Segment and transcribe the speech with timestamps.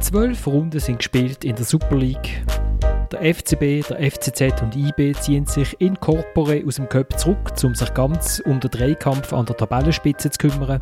[0.00, 2.42] Zwölf Runden sind gespielt in der Super League.
[3.12, 7.74] Der FCB, der FCZ und IB ziehen sich in Corpore aus dem Cup zurück, um
[7.74, 10.80] sich ganz um den Dreikampf an der Tabellenspitze zu kümmern.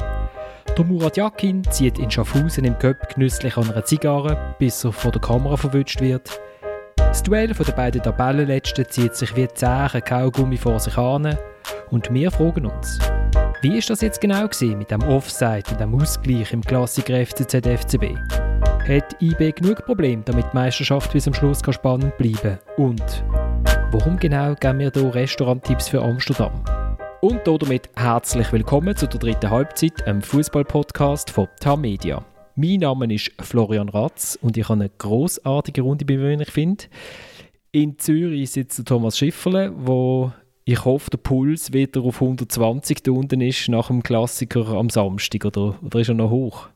[0.77, 5.11] Der Murat Yakin zieht in Schaffhausen im Cup genüsslich an einer Zigarre, bis er von
[5.11, 6.41] der Kamera verwünscht wird.
[6.97, 11.37] Das Duell der beiden Tabellenletzten zieht sich wie zähe Kaugummi vor sich an
[11.91, 13.01] und wir fragen uns,
[13.63, 17.67] wie ist das jetzt genau gewesen mit dem Offside, mit dem Ausgleich im Klassiker FCZ
[17.67, 18.48] FCB?
[18.89, 23.23] Hat IB genug Probleme, damit die Meisterschaft bis zum Schluss spannend bleiben Und
[23.91, 26.65] warum genau geben wir hier Restauranttipps für Amsterdam?
[27.21, 32.25] Und damit herzlich willkommen zu der dritten Halbzeit, einem Fußball-Podcast von TAM Media.
[32.57, 36.85] Mein Name ist Florian Ratz und ich habe eine großartige Runde bei mir, ich finde.
[37.73, 40.33] In Zürich sitzt Thomas Schifferle, wo
[40.65, 45.45] ich hoffe, der Puls wieder auf 120 da unten ist nach dem Klassiker am Samstag,
[45.45, 46.71] oder, oder ist er noch hoch?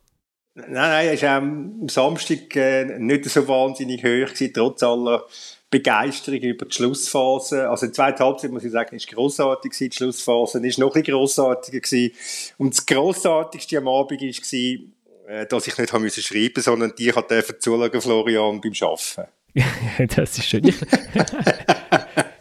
[0.54, 5.24] Nein, nein, er war am Samstag äh, nicht so wahnsinnig hoch, gewesen, trotz aller
[5.70, 7.70] Begeisterung über die Schlussphase.
[7.70, 9.90] Also die zweite Halbzeit, muss ich sagen, ist grossartig gewesen.
[9.90, 12.12] Die Schlussphase ist noch ein bisschen grossartiger gewesen.
[12.58, 17.12] Und das Grossartigste am Abend war, äh, dass ich nicht haben müssen schreiben, sondern die
[17.12, 19.32] hat zuschauen, Florian, beim Arbeiten.
[20.14, 20.62] das ist schön.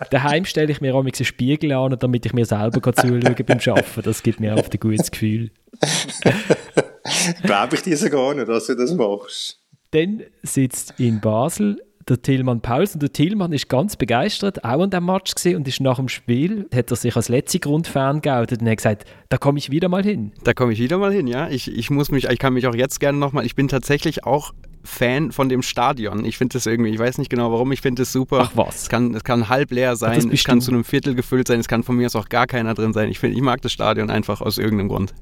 [0.10, 3.60] Daheim stelle ich mir auch einen Spiegel an, damit ich mir selber zuschauen kann beim
[3.60, 4.02] Arbeiten.
[4.04, 5.52] Das gibt mir auch ein gutes Gefühl.
[7.44, 9.60] Glaube ich dir sogar nicht, dass du das machst.
[9.92, 11.78] Dann sitzt in Basel
[12.08, 15.68] der Tillmann Pauls und der Tillmann ist ganz begeistert, auch an dem Match gesehen und
[15.68, 19.38] ist nach dem Spiel, hat er sich als letzter Grundfan geoutet und hat gesagt, da
[19.38, 20.32] komme ich wieder mal hin.
[20.44, 21.50] Da komme ich wieder mal hin, ja.
[21.50, 24.54] Ich, ich muss mich, ich kann mich auch jetzt gerne nochmal, ich bin tatsächlich auch
[24.84, 26.26] Fan von dem Stadion.
[26.26, 28.50] Ich finde das irgendwie, ich weiß nicht genau warum, ich finde es super.
[28.52, 28.84] Ach was.
[28.84, 31.68] Es kann, es kann halb leer sein, es kann zu einem Viertel gefüllt sein, es
[31.68, 33.10] kann von mir aus auch gar keiner drin sein.
[33.10, 35.14] Ich, find, ich mag das Stadion einfach aus irgendeinem Grund.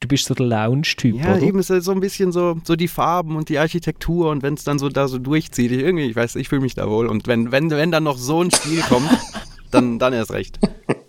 [0.00, 1.42] Du bist so der Lounge-Typ, Ja, oder?
[1.42, 4.64] eben ist so ein bisschen so, so die Farben und die Architektur und wenn es
[4.64, 7.06] dann so da so durchzieht, ich, irgendwie, ich weiß, ich fühle mich da wohl.
[7.06, 9.08] Und wenn, wenn, wenn dann noch so ein Spiel kommt,
[9.70, 10.58] dann, dann erst recht.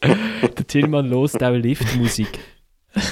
[0.03, 2.39] der Tillmann los auch Liftmusik.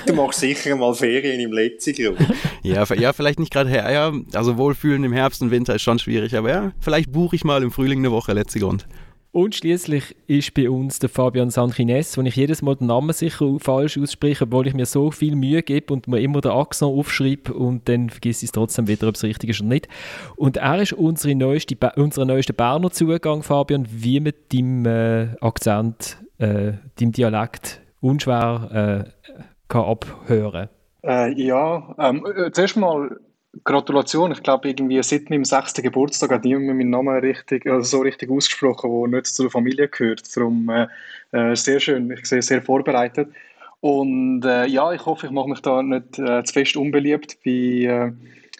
[0.07, 2.17] Du machst sicher mal Ferien im Letzigrund.
[2.63, 3.91] ja, ja, vielleicht nicht gerade her.
[3.91, 7.43] Ja, also Wohlfühlen im Herbst und Winter ist schon schwierig, aber ja, vielleicht buche ich
[7.43, 8.87] mal im Frühling eine Woche Letzigrund.
[9.35, 13.57] Und schließlich ist bei uns der Fabian Sanchines, wo ich jedes Mal den Namen sicher
[13.59, 17.53] falsch ausspreche, obwohl ich mir so viel Mühe gebe und mir immer den Akzent aufschreibe
[17.53, 19.89] und dann vergesse ich es trotzdem wieder, ob es richtig ist oder nicht.
[20.37, 26.17] Und er ist unsere neueste, unser neuester Berner Zugang, Fabian, wie mit deinem äh, Akzent,
[26.37, 29.31] äh, deinem Dialekt unschwer äh,
[29.67, 30.69] kann abhören.
[31.03, 33.19] Äh, ja, ähm, äh, zuerst mal
[33.63, 34.31] Gratulation.
[34.31, 38.29] Ich glaube, irgendwie seit meinem sechsten Geburtstag hat niemand meinen Namen richtig, also so richtig
[38.29, 40.35] ausgesprochen, der nicht zur Familie gehört.
[40.35, 40.87] Darum äh,
[41.31, 42.11] äh, sehr schön.
[42.11, 43.29] Ich sehe sehr vorbereitet.
[43.79, 47.51] Und äh, ja, ich hoffe, ich mache mich da nicht äh, zu fest unbeliebt bei
[47.51, 48.11] äh,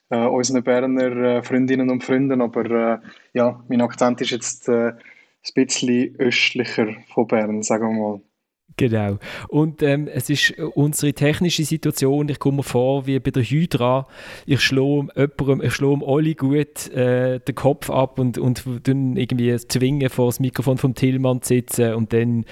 [0.09, 2.41] äh, unseren Berner Freundinnen und Freunden.
[2.41, 3.01] Aber
[3.33, 4.97] ja, mein Akzent ist jetzt ein
[5.53, 8.21] bisschen östlicher von Bern, sagen wir mal.
[8.77, 9.19] Genau.
[9.47, 12.27] Und ähm, es ist unsere technische Situation.
[12.27, 14.07] Ich komme mir vor wie bei der Hydra.
[14.45, 15.07] Ich schlage
[15.69, 20.77] schlage Olli gut äh, den Kopf ab und, und dann irgendwie zwingen vor das Mikrofon
[20.77, 21.93] von Tillmann zu sitzen.
[21.93, 22.45] Und dann,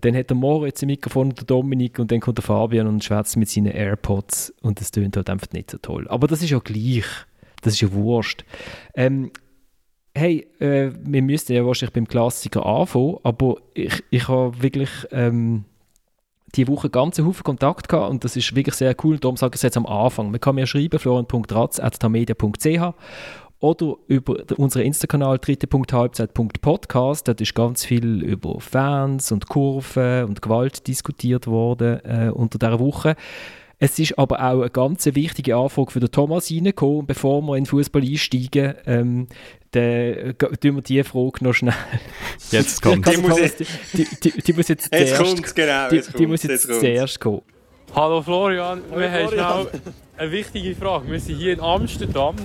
[0.00, 3.02] dann hat der Moritz ein Mikrofon und der Dominik und dann kommt der Fabian und
[3.02, 4.54] schwätzt mit seinen AirPods.
[4.62, 6.06] Und das tönt halt einfach nicht so toll.
[6.08, 7.06] Aber das ist ja gleich.
[7.62, 8.44] Das ist ja wurscht.
[8.94, 9.32] Ähm,
[10.14, 15.64] hey, äh, wir müssten ja wahrscheinlich beim Klassiker anfangen, aber ich, ich habe wirklich ähm,
[16.54, 19.18] die Woche ganz Haufen Kontakt gehabt und das ist wirklich sehr cool.
[19.18, 20.30] Darum sage ich es jetzt am Anfang.
[20.30, 22.94] Man kann mir schreiben, florian.ratz.tamedia.ch
[23.60, 27.26] oder über unseren Insta-Kanal dritte.halbzeit.podcast.
[27.26, 32.78] Dort ist ganz viel über Fans und Kurven und Gewalt diskutiert worden äh, unter dieser
[32.78, 33.16] Woche.
[33.78, 37.06] Es ist aber auch eine ganz wichtige Anfrage für den Thomas reingekommen.
[37.06, 39.26] Bevor wir in den Fußball einsteigen, ähm,
[39.72, 41.74] dann tun wir diese Frage noch schnell.
[42.50, 43.60] Jetzt kommt die, muss jetzt,
[43.92, 47.42] die, die, die, muss jetzt, jetzt zuerst, genau, die, die muss jetzt, jetzt zuerst kommen.
[47.94, 49.82] Hallo Florian, Hallo wir haben schnell
[50.16, 51.10] eine wichtige Frage.
[51.10, 52.36] Wir sind hier in Amsterdam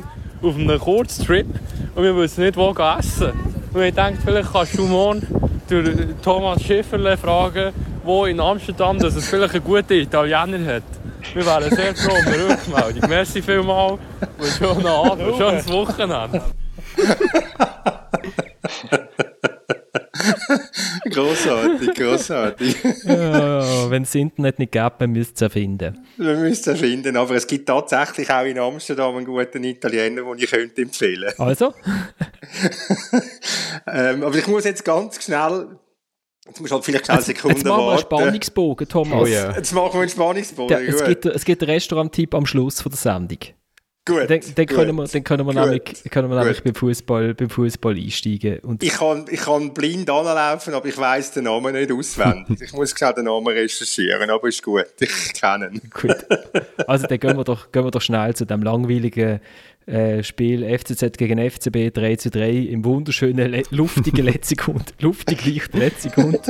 [0.41, 1.47] auf einem Kurztrip
[1.95, 3.31] und wir wissen nicht, wo essen.
[3.73, 5.25] Und ich denke, vielleicht kannst du morgen
[5.67, 7.71] durch Thomas Schifferle fragen,
[8.03, 10.83] wo in Amsterdam dass es vielleicht einen guten Italiener hat.
[11.33, 13.09] Wir wären sehr froh um eine Rückmeldung.
[13.09, 13.99] Merci vielmals
[14.37, 16.41] und schönen Abend, schönes Wochenende.
[21.09, 22.75] großartig, großartig.
[23.03, 26.05] ja, wenn es Internet nicht gäbe, müsst ihr es erfinden.
[26.17, 30.37] Wir müssen es erfinden, aber es gibt tatsächlich auch in Amsterdam einen guten Italiener, den
[30.37, 31.73] ich könnte empfehlen Also?
[33.87, 35.67] ähm, aber ich muss jetzt ganz schnell
[36.49, 39.21] Jetzt musst du halt vielleicht schnell Sekunden jetzt machen wir einen Spannungsbogen, Thomas.
[39.21, 39.55] Oh, yeah.
[39.55, 40.67] Jetzt machen wir einen Spannungsbogen.
[40.67, 43.37] Der, es, gibt, es gibt einen Restaurant-Tipp am Schluss von der Sendung.
[44.09, 44.27] Gut.
[44.27, 47.95] Dann, dann können wir, dann können wir nämlich, können wir nämlich beim Fußball, beim Fußball
[47.95, 48.59] einsteigen.
[48.59, 52.59] Und ich kann, ich kann blind anlaufen, aber ich weiß den Namen nicht auswendig.
[52.59, 54.87] ich muss schnell den Namen recherchieren, aber ist gut.
[54.99, 55.81] Ich kenne ihn.
[55.93, 56.25] Gut.
[56.87, 59.41] Also dann gehen wir doch, gehen wir doch schnell zu dem langweiligen
[59.85, 64.93] äh, Spiel FCZ gegen FCB 3 zu 3 im wunderschönen, le luftigen Letzigund.
[64.99, 66.41] luftig leicht Letzigund.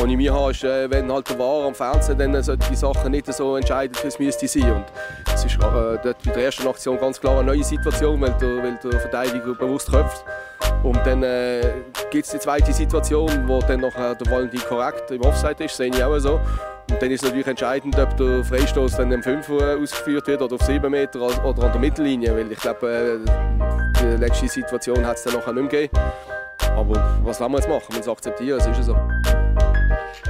[0.00, 3.12] Was ich mir habe, ist, äh, wenn halt der War am Fernsehen, dann die Sachen
[3.12, 4.72] nicht so entscheiden, wie es sein.
[4.72, 4.86] Und
[5.34, 8.78] es ist äh, bei der ersten Aktion ganz klar eine neue Situation, weil der, weil
[8.82, 10.24] der Verteidiger bewusst köpft.
[10.82, 11.60] Und dann äh,
[12.10, 15.90] gibt es die zweite Situation, wo dann nachher der Valentin korrekt im Offside ist, sehe
[15.90, 16.40] ich auch so.
[16.90, 20.54] Und dann ist es natürlich entscheidend, ob der Freistoß dann im 5 ausgeführt wird oder
[20.54, 25.18] auf 7 Meter oder an der Mittellinie, weil ich glaube, äh, die letzte Situation hat
[25.18, 25.98] es dann nachher nicht mehr gegeben.
[26.74, 27.84] Aber was wollen wir jetzt machen?
[27.88, 28.96] Wir müssen es akzeptieren, es ist so.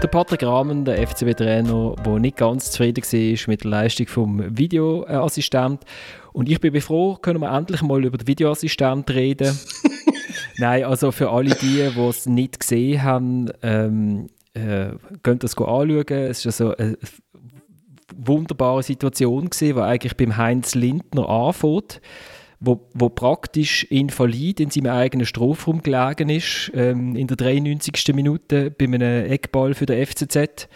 [0.03, 5.87] Der Patrick Rahmen, der FCB-Trainer, der nicht ganz zufrieden war mit der Leistung des Videoassistenten.
[6.33, 9.59] Und ich bin froh, können wir endlich mal über den Videoassistent reden.
[10.59, 14.91] Nein, also für alle die, die es nicht gesehen haben, ähm, äh,
[15.23, 16.05] könnt das anschauen.
[16.09, 16.97] Es war so eine
[18.17, 22.01] wunderbare Situation, die eigentlich beim Heinz Lindner anfängt
[22.61, 28.15] wo, wo praktisch invalid in seinem eigenen Strafraum gelegen ist, ähm, in der 93.
[28.15, 30.69] Minute bei einem Eckball für den FCZ.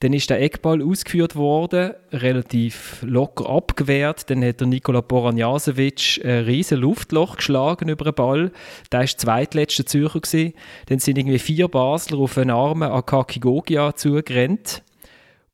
[0.00, 4.30] Dann ist der Eckball ausgeführt worden, relativ locker abgewehrt.
[4.30, 8.50] Dann hat der Nikola Boranjasevic ein riesen Luftloch geschlagen über den Ball.
[8.90, 10.20] Der war der zweitletzte Zürcher.
[10.20, 10.54] Gewesen.
[10.86, 14.82] Dann sind irgendwie vier Basler auf einen Armen an Kaki Gogia zugerannt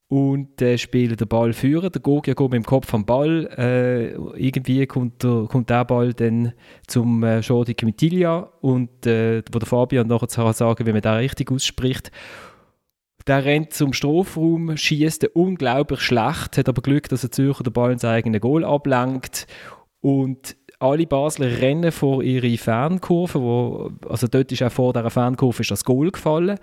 [0.08, 1.90] und äh, spielen den Ball führen.
[1.90, 3.46] Der Gogia geht mit dem Kopf am Ball.
[3.56, 6.52] Äh, irgendwie kommt der, kommt der Ball dann
[6.86, 11.50] zum äh, Jordi Quintilia und äh, wo der Fabian nachher sagen, wie man den richtig
[11.50, 12.12] ausspricht.
[13.26, 17.90] Der rennt zum Strafraum, schießt unglaublich schlecht, hat aber Glück, dass er Zürcher den Ball
[17.90, 19.48] ins eigene Goal ablenkt
[20.00, 25.62] und alle Basler rennen vor ihre Fankurve, wo, also dort ist auch vor dieser Fankurve
[25.62, 26.58] ist das Goal gefallen.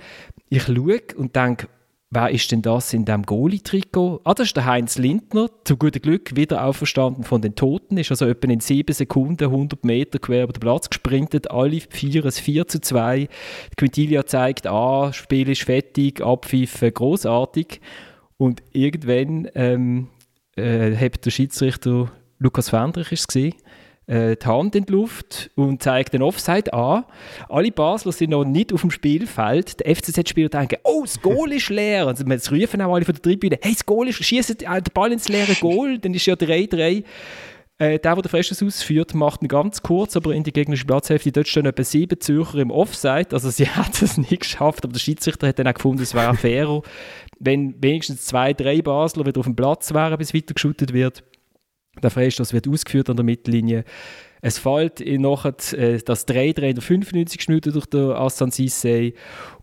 [0.47, 1.67] Ich schaue und denke,
[2.15, 4.21] Wer ist denn das in dem Goalie-Trikot?
[4.23, 8.11] Ah, das ist der Heinz Lindner, zu gutem Glück wieder auferstanden von den Toten, ist
[8.11, 12.39] also etwa in sieben Sekunden 100 Meter quer über den Platz gesprintet, alle vier, es
[12.39, 13.27] 4 zu 2.
[13.77, 17.81] Quintilia zeigt ah, Spiel ist fertig, abpfiffen, großartig.
[18.37, 20.09] Und irgendwann ähm,
[20.55, 23.55] äh, hat der Schiedsrichter Lukas Fendrich es gesehen,
[24.07, 27.05] äh, die Hand in die Luft und zeigt den Offside an.
[27.49, 29.79] Alle Basler sind noch nicht auf dem Spielfeld.
[29.79, 32.07] Der FCZ-Spieler denken, oh, das Goal ist leer.
[32.07, 35.11] Also, wir rufen auch alle von der Tribüne, hey, das Goal ist, schießt den Ball
[35.11, 37.03] ins leere Goal, dann ist ja 3-3.
[37.79, 41.31] Äh, der, der den Freshes ausführt, macht ihn ganz kurz, aber in die gegnerische Platzhälfte.
[41.31, 43.29] Dort stehen etwa sieben Zürcher im Offside.
[43.31, 46.35] Also sie hat es nicht geschafft, aber der Schiedsrichter hat dann auch gefunden, es wäre
[46.35, 46.81] fairer,
[47.39, 51.23] wenn wenigstens zwei, drei Basler wieder auf dem Platz wären, bis weiter geschootet wird.
[52.01, 53.83] Der Freistoß wird ausgeführt an der Mittellinie.
[54.45, 57.47] Es fällt nachher äh, das 3-3 in der 95.
[57.47, 59.13] Minute durch den Assan Sissé.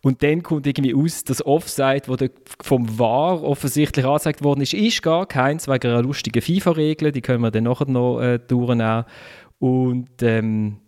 [0.01, 2.31] Und dann kommt irgendwie aus, das Offside, das
[2.63, 7.13] vom VAR offensichtlich angezeigt worden ist, ist gar keins, wegen einer lustigen FIFA-Regel.
[7.13, 9.05] Die können wir dann nachher noch äh, durchnehmen.
[9.59, 10.79] Und ähm,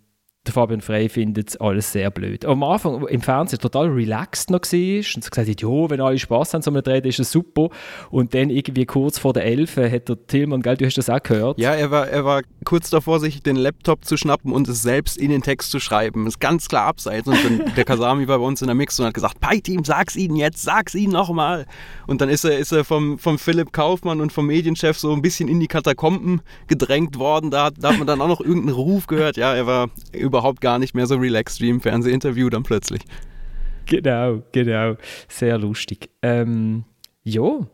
[0.47, 2.45] der Fabian Frey findet alles sehr blöd.
[2.45, 6.55] Am Anfang im Fernsehen total relaxed noch war und gesagt hat, ja, wenn alle Spaß
[6.55, 7.69] haben, so einem Dreh, ist es super.
[8.11, 11.23] Und dann irgendwie kurz vor der Elfe hat der Tillmann, gell, du hast das auch
[11.23, 11.61] gehört?
[11.61, 15.17] Ja, er war, er war kurz davor, sich den Laptop zu schnappen und es selbst
[15.17, 16.25] in den Text zu schreiben.
[16.25, 17.29] Das ist ganz klar abseits.
[17.29, 20.17] Und dann, der Kasami war bei uns in der Mix und hat gesagt, Pi-Team, sag's
[20.17, 21.67] ihnen jetzt, sag's ihnen nochmal.
[22.09, 25.23] Und dann ist er, ist er vom, vom Philipp Kaufmann und vom Medienchef so ein
[25.23, 27.53] bisschen in die Katakomben gedrängt worden.
[27.53, 29.37] Da, da hat man dann auch noch irgendeinen Ruf gehört.
[29.37, 29.91] Ja, er war
[30.33, 33.03] überhaupt gar nicht mehr so relaxed wie im Fernsehinterview dann plötzlich.
[33.87, 34.97] Genau, genau.
[35.29, 36.09] Sehr lustig.
[36.23, 36.85] Ähm,
[37.23, 37.67] jo,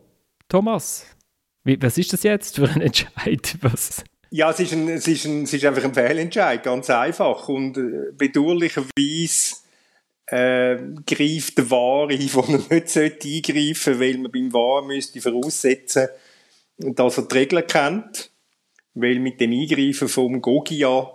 [0.49, 1.05] Thomas,
[1.63, 3.57] wie, was ist das jetzt für ein Entscheid?
[3.61, 4.03] Was?
[4.31, 7.47] Ja, es ist, ein, es, ist ein, es ist einfach ein Fehlentscheid, ganz einfach.
[7.49, 9.55] Und äh, bedauerlicherweise
[10.27, 15.21] äh, greift der Wahr ein, wo er nicht eingreifen sollte, weil man beim Wahr müsste
[15.21, 16.09] voraussetzen,
[16.77, 18.31] dass er die Regeln kennt.
[18.93, 21.11] Weil mit dem Eingreifen vom Gogia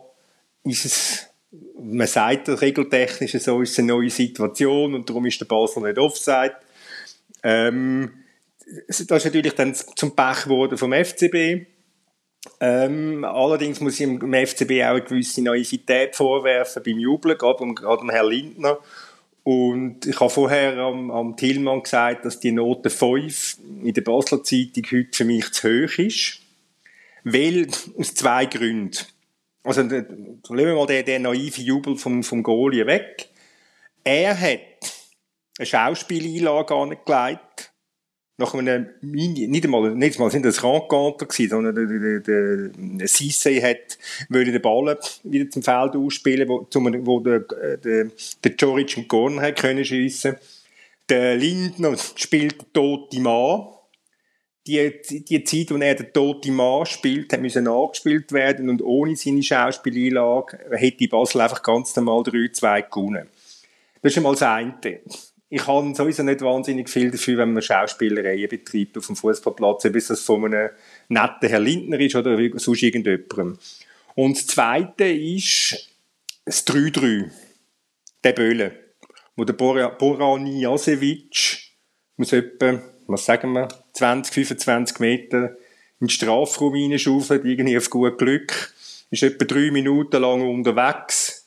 [0.65, 1.34] ist es
[1.77, 5.99] man sagt regeltechnisch, so ist es eine neue Situation und darum ist der Basel nicht
[5.99, 6.55] offside.
[7.43, 8.13] Ähm,
[8.87, 11.67] das ist natürlich dann zum Pech geworden vom FCB.
[12.61, 18.03] Ähm, allerdings muss ich dem FCB auch eine gewisse Naivität vorwerfen beim Jubeln, gerade gerade
[18.03, 18.79] um Herrn Lindner.
[19.43, 24.43] Und ich habe vorher am, am Tillmann gesagt, dass die Note 5 in der Basler
[24.43, 26.41] Zeitung heute für mich zu hoch ist.
[27.25, 27.67] Weil,
[27.99, 28.99] aus zwei Gründen.
[29.65, 33.29] Also, lassen wir mal den, den naiven Jubel vom, vom Goalie weg.
[34.05, 34.61] Er hat
[35.59, 37.73] eine Schauspieleinlage angelegt,
[38.37, 43.63] nach einem nicht einmal, nicht einmal sind das Rencontre gewesen, sondern der, der, der, Cisse
[43.63, 43.97] hat,
[44.29, 47.41] wollte den Ball wieder zum Feld ausspielen, wo, zum, wo der,
[47.77, 48.11] der,
[48.43, 50.37] der Joric einen Corner hat können schiessen.
[51.09, 53.69] Der Lindner spielt tote Mann.
[54.67, 54.93] Die,
[55.29, 59.43] die Zeit, in er den tote Mann spielt, hat müssen nachgespielt werden und ohne seine
[59.43, 63.29] Schauspieleinlage hätte Basel einfach ganz normal 3-2 gewonnen.
[64.01, 65.01] Das ist einmal das eine
[65.55, 69.95] ich habe sowieso nicht wahnsinnig viel dafür, wenn man Schauspielereien betreibt auf dem Fußballplatz, ob
[69.95, 70.71] es das von einem
[71.09, 73.57] netten Herr Lindner ist oder sonst irgendjemandem.
[74.17, 75.91] Und das Zweite ist
[76.45, 77.31] das 3-3,
[78.25, 78.73] der Böhle,
[79.37, 81.71] wo der Boran Jasevic
[82.17, 85.51] muss etwa, was sagen wir, 20, 25 Meter
[86.01, 88.73] in den Strafraum reinschaufelt, irgendwie auf gut Glück,
[89.11, 91.45] ist etwa drei Minuten lang unterwegs,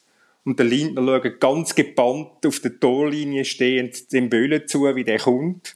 [0.47, 5.19] und der Lindner schaut ganz gebannt auf der Torlinie stehend dem Böllen zu, wie der
[5.19, 5.75] kommt.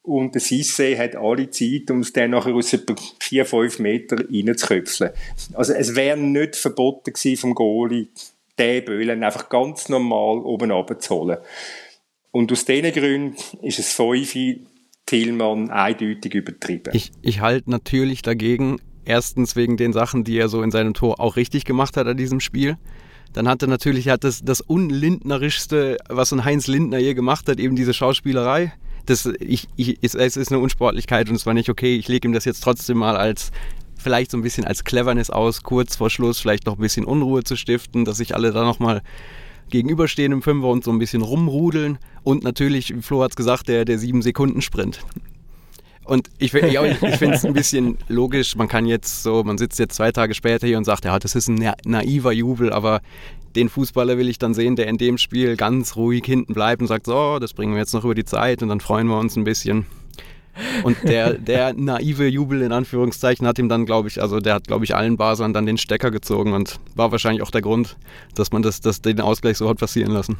[0.00, 4.26] Und der Sisse hat alle Zeit, um es dann nachher aus etwa 4, 5 Metern
[4.32, 5.10] reinzuköpfeln.
[5.52, 8.08] Also es wäre nicht verboten gewesen vom Goalie,
[8.58, 11.36] den Böllen einfach ganz normal oben runterzuholen.
[12.30, 14.34] Und aus diesen Gründen ist es 5
[15.08, 16.90] Tillmann eindeutig übertrieben.
[16.92, 21.18] Ich, ich halte natürlich dagegen, erstens wegen den Sachen, die er so in seinem Tor
[21.18, 22.76] auch richtig gemacht hat an diesem Spiel.
[23.32, 27.58] Dann hat er natürlich hat das, das Unlindnerischste, was ein Heinz Lindner je gemacht hat,
[27.58, 28.74] eben diese Schauspielerei.
[29.06, 31.96] Das, ich, ich, es ist eine Unsportlichkeit und es war nicht okay.
[31.96, 33.50] Ich lege ihm das jetzt trotzdem mal als
[33.96, 37.44] vielleicht so ein bisschen als Cleverness aus, kurz vor Schluss vielleicht noch ein bisschen Unruhe
[37.44, 39.02] zu stiften, dass sich alle da nochmal
[39.70, 41.98] gegenüberstehen im Fünfer und so ein bisschen rumrudeln.
[42.22, 45.00] Und natürlich, Flo hat es gesagt, der, der sieben Sekunden Sprint.
[46.04, 49.78] Und ich, ich, ich finde es ein bisschen logisch, man kann jetzt so, man sitzt
[49.78, 53.02] jetzt zwei Tage später hier und sagt, ja, das ist ein naiver Jubel, aber
[53.56, 56.88] den Fußballer will ich dann sehen, der in dem Spiel ganz ruhig hinten bleibt und
[56.88, 59.36] sagt, so, das bringen wir jetzt noch über die Zeit und dann freuen wir uns
[59.36, 59.84] ein bisschen.
[60.82, 64.66] Und der, der naive Jubel in Anführungszeichen hat ihm dann, glaube ich, also der hat,
[64.66, 67.96] glaube ich, allen Basern dann den Stecker gezogen und war wahrscheinlich auch der Grund,
[68.34, 70.36] dass man das, das den Ausgleich so hat passieren lassen.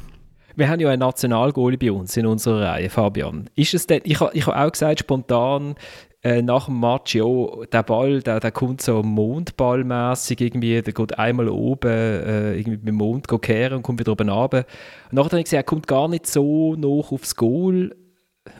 [0.57, 3.49] Wir haben ja einen Nationalgoalie bei uns in unserer Reihe, Fabian.
[3.55, 5.77] Ist es denn, ich habe ich ha auch gesagt, spontan,
[6.23, 7.25] äh, nach dem Match, ja,
[7.71, 12.97] der Ball, der, der kommt so Mondballmäßig irgendwie, der geht einmal oben, äh, irgendwie beim
[12.97, 14.65] Mond kehren und kommt wieder oben runter.
[15.11, 17.95] Und nachher habe ich gesagt, er kommt gar nicht so noch aufs Goal.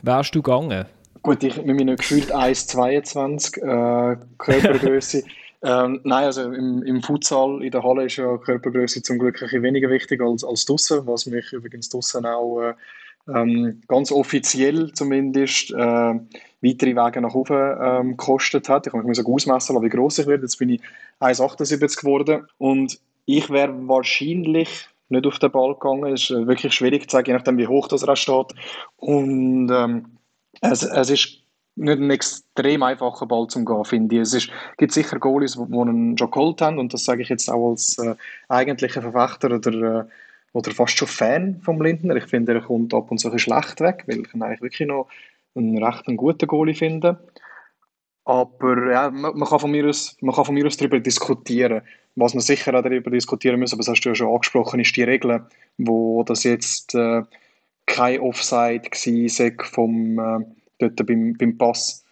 [0.01, 0.85] Wärst du gegangen?
[1.21, 5.23] Gut, ich mit meiner gefühlt 1,22 äh, Körpergröße
[5.61, 9.39] Ähm, nein, also im, im Futsal in der Halle ist ja Körpergröße zum Glück ein
[9.41, 12.73] bisschen weniger wichtig als, als draussen, was mich übrigens draussen auch äh,
[13.27, 15.75] ähm, ganz offiziell zumindest äh,
[16.61, 18.87] weitere Wege nach oben ähm, gekostet hat.
[18.87, 20.43] Ich muss ausmessen, wie groß ich werde.
[20.43, 20.81] Jetzt bin ich
[21.19, 26.13] 1,78 geworden und ich wäre wahrscheinlich nicht auf den Ball gegangen.
[26.13, 28.55] Es ist äh, wirklich schwierig zu sagen, je nachdem, wie hoch das er steht.
[28.97, 30.18] Und ähm,
[30.61, 31.43] es, es ist
[31.75, 34.21] nicht ein extrem einfacher Ball zum Gehen, finde ich.
[34.21, 37.49] Es ist, gibt sicher Goalies, die einen schon geholt haben und das sage ich jetzt
[37.49, 38.15] auch als äh,
[38.49, 40.05] eigentlicher Verfechter oder, äh,
[40.53, 42.15] oder fast schon Fan vom Lindner.
[42.15, 45.07] Ich finde, er kommt ab und zu schlecht weg, weil ich ihn eigentlich wirklich noch
[45.55, 47.19] einen recht einen guten Goalie finde.
[48.25, 51.81] Aber ja, man, man, kann von mir aus, man kann von mir aus darüber diskutieren.
[52.15, 54.95] Was man sicher auch darüber diskutieren muss, aber das hast du ja schon angesprochen, ist
[54.95, 55.45] die Regel,
[55.77, 57.23] wo das jetzt äh,
[57.89, 60.45] kein Offside war vom äh,
[60.77, 62.05] dort beim, beim Pass.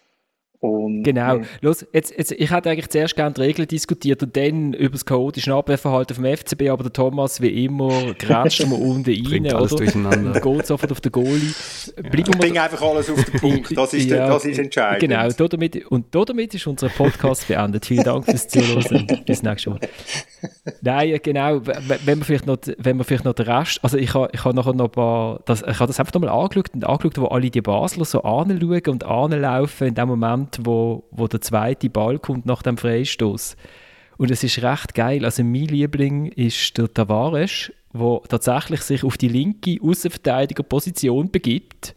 [0.59, 1.37] Und, genau.
[1.37, 1.41] Ja.
[1.61, 5.05] Los, jetzt, jetzt, ich hätte eigentlich zuerst gerne die Regeln diskutiert und dann über das
[5.05, 9.85] chaotische Abwehrverhalten vom FCB, aber der Thomas, wie immer, grätscht mal unten rein, alles oder?
[9.85, 10.43] durcheinander.
[10.43, 11.53] Und geht sofort auf den Goalie.
[11.95, 15.01] Bleiben ich bringe einfach alles auf den Punkt, das ist, ja, das ist entscheidend.
[15.01, 17.85] Genau, damit, und damit ist unser Podcast beendet.
[17.85, 19.05] Vielen Dank fürs Zuhören.
[19.27, 19.79] Bis nächstes Mal.
[20.81, 24.29] Nein, genau, wenn man vielleicht noch, wenn man vielleicht noch den Rest, also ich habe
[24.33, 27.17] ich ha nachher noch ein paar, das, ich habe das einfach nochmal angeschaut und angeschaut,
[27.17, 31.41] wo alle die Basler so anschauen und anlaufen in dem Moment, Moment, wo, wo der
[31.41, 33.55] zweite Ball kommt nach dem Freistoß.
[34.17, 35.25] Und es ist recht geil.
[35.25, 41.95] Also mein Liebling ist der Tavares, der tatsächlich sich auf die linke Außenverteidigerposition begibt.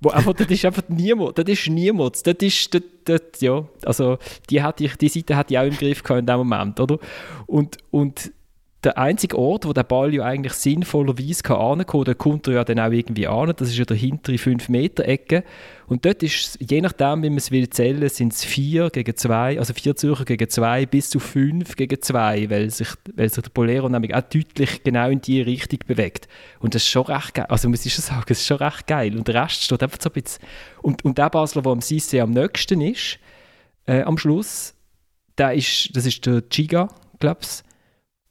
[0.00, 4.16] Wo einfach, das ist einfach niemand, das ist niemand, das ist, das, das, ja, also
[4.48, 6.98] die, hatte ich, die Seite hatte ich auch im Griff in dem Moment, oder?
[7.46, 8.32] Und, und
[8.82, 12.64] der einzige Ort, wo der Ball ja eigentlich sinnvollerweise kann kann, da kommt er ja
[12.64, 15.44] dann auch irgendwie an, das ist ja der hintere 5-Meter-Ecke.
[15.86, 19.58] Und dort ist, je nachdem, wie man es will zählen, sind es 4 gegen 2,
[19.58, 23.50] also 4 Zürcher gegen 2 bis zu 5 gegen 2, weil sich, weil sich der
[23.50, 26.26] Bolero nämlich auch deutlich genau in die Richtung bewegt.
[26.60, 28.86] Und das ist schon recht geil, also muss ich schon sagen, es ist schon recht
[28.86, 29.14] geil.
[29.14, 30.42] Und der Rest steht einfach so ein bisschen...
[30.80, 33.18] Und, und der Basler, der am Sisse am nächsten ist,
[33.84, 34.74] äh, am Schluss,
[35.36, 37.62] der ist, das ist der Giga, glaube ich,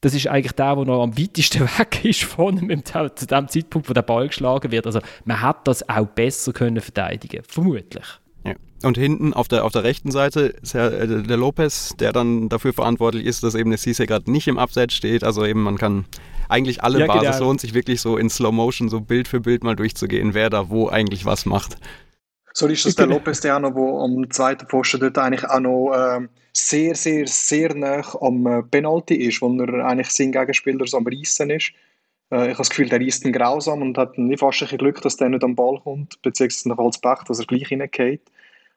[0.02, 3.90] das ist eigentlich der, der noch am weitesten weg ist von ihm, zu dem Zeitpunkt,
[3.90, 4.86] wo der Ball geschlagen wird.
[4.86, 8.06] Also man hat das auch besser können verteidigen, vermutlich.
[8.46, 8.54] Ja.
[8.84, 12.48] Und hinten auf der, auf der rechten Seite ist ja äh, der Lopez, der dann
[12.48, 15.24] dafür verantwortlich ist, dass eben der Cisse gerade nicht im Abseits steht.
[15.24, 16.06] Also eben man kann
[16.48, 17.50] eigentlich alle Ja, Basis genau.
[17.50, 20.70] lohnt sich wirklich so in Slow Motion so Bild für Bild mal durchzugehen, wer da
[20.70, 21.78] wo eigentlich was macht.
[22.54, 25.94] So ist das der Lopez, der noch, wo am zweiten Pfosten dort eigentlich auch noch
[25.96, 30.98] ähm, sehr, sehr, sehr nah am äh, Penalty ist, wo er eigentlich sein Gegenspieler so
[30.98, 31.72] am Reissen ist.
[32.32, 34.78] Äh, ich habe das Gefühl, der reißt ihn grausam und hat nicht fast ein bisschen
[34.80, 38.22] Glück, dass der nicht am Ball kommt, beziehungsweise noch als Pech, dass er gleich reingeht.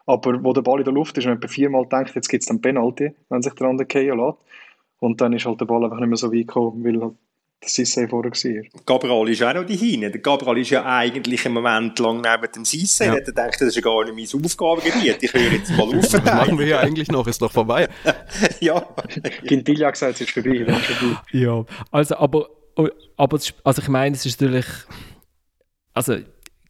[0.06, 2.48] Aber wo der Ball in der Luft ist, und man viermal denkt, jetzt gibt es
[2.48, 4.38] dann Penalty, wenn sich der andere fallen lässt.
[4.98, 7.14] Und dann ist halt der Ball einfach nicht mehr so weit gekommen, weil halt
[7.62, 8.84] der Sisse vorher war.
[8.84, 10.00] Cabral ist auch noch dahin.
[10.00, 13.04] Der Cabral ist ja eigentlich einen Moment lang neben dem Sisse.
[13.04, 13.12] Ja.
[13.14, 13.18] Ja.
[13.20, 15.22] Er denkt, das ist ja gar nicht mein Aufgabengebiet.
[15.22, 15.94] Ich höre jetzt mal auf.
[16.12, 17.26] Was machen wir hier eigentlich noch?
[17.26, 17.88] Ist doch vorbei.
[18.60, 18.80] ja.
[19.46, 20.64] Quintilla hat gesagt, es ist vorbei.
[20.66, 21.16] dann ist vorbei.
[21.32, 22.48] Ja, also, aber,
[23.16, 24.66] aber es- also ich meine, es ist natürlich,
[25.94, 26.18] also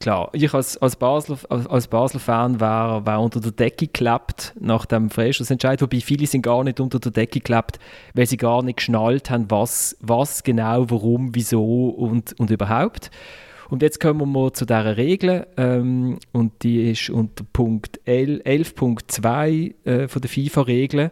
[0.02, 4.85] klar, ich als, als Basler, als, als Basler-Fan wäre wär unter der Decke geklappt nach
[4.85, 7.78] dem Freistoßentscheid, wobei viele sind gar nicht unter der Decke geklappt,
[8.14, 13.11] weil sie gar nicht geschnallt haben, was, was genau, warum, wieso und, und überhaupt.
[13.71, 19.87] Und jetzt kommen wir zu dieser Regel ähm, und die ist unter Punkt L- 11.2
[19.87, 21.11] äh, von der FIFA-Regeln.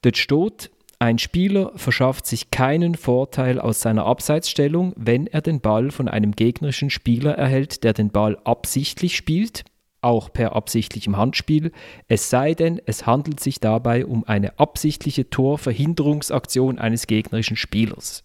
[0.00, 0.70] Dort steht,
[1.04, 6.32] ein Spieler verschafft sich keinen Vorteil aus seiner Abseitsstellung, wenn er den Ball von einem
[6.32, 9.64] gegnerischen Spieler erhält, der den Ball absichtlich spielt,
[10.00, 11.72] auch per absichtlichem Handspiel,
[12.08, 18.22] es sei denn, es handelt sich dabei um eine absichtliche Torverhinderungsaktion eines gegnerischen Spielers.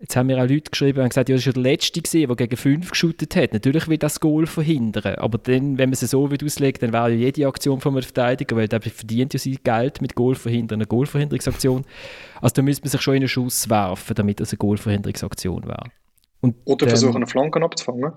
[0.00, 2.26] Jetzt haben mir auch Leute geschrieben und gesagt, ja, das war ja der Letzte, gewesen,
[2.26, 3.52] der gegen fünf geschootet hat.
[3.52, 7.16] Natürlich will das Goal verhindern, aber dann, wenn man es so auslegt, dann wäre ja
[7.16, 10.86] jede Aktion von einem Verteidiger, weil der verdient ja sein Geld mit Goal verhindern, eine
[10.86, 11.84] Goalverhinderungsaktion.
[12.40, 15.90] Also da müsste man sich schon in einen Schuss werfen, damit das eine Goalverhinderungsaktion wäre.
[16.40, 18.12] Und, Oder ähm, versuchen, eine Flanke abzufangen?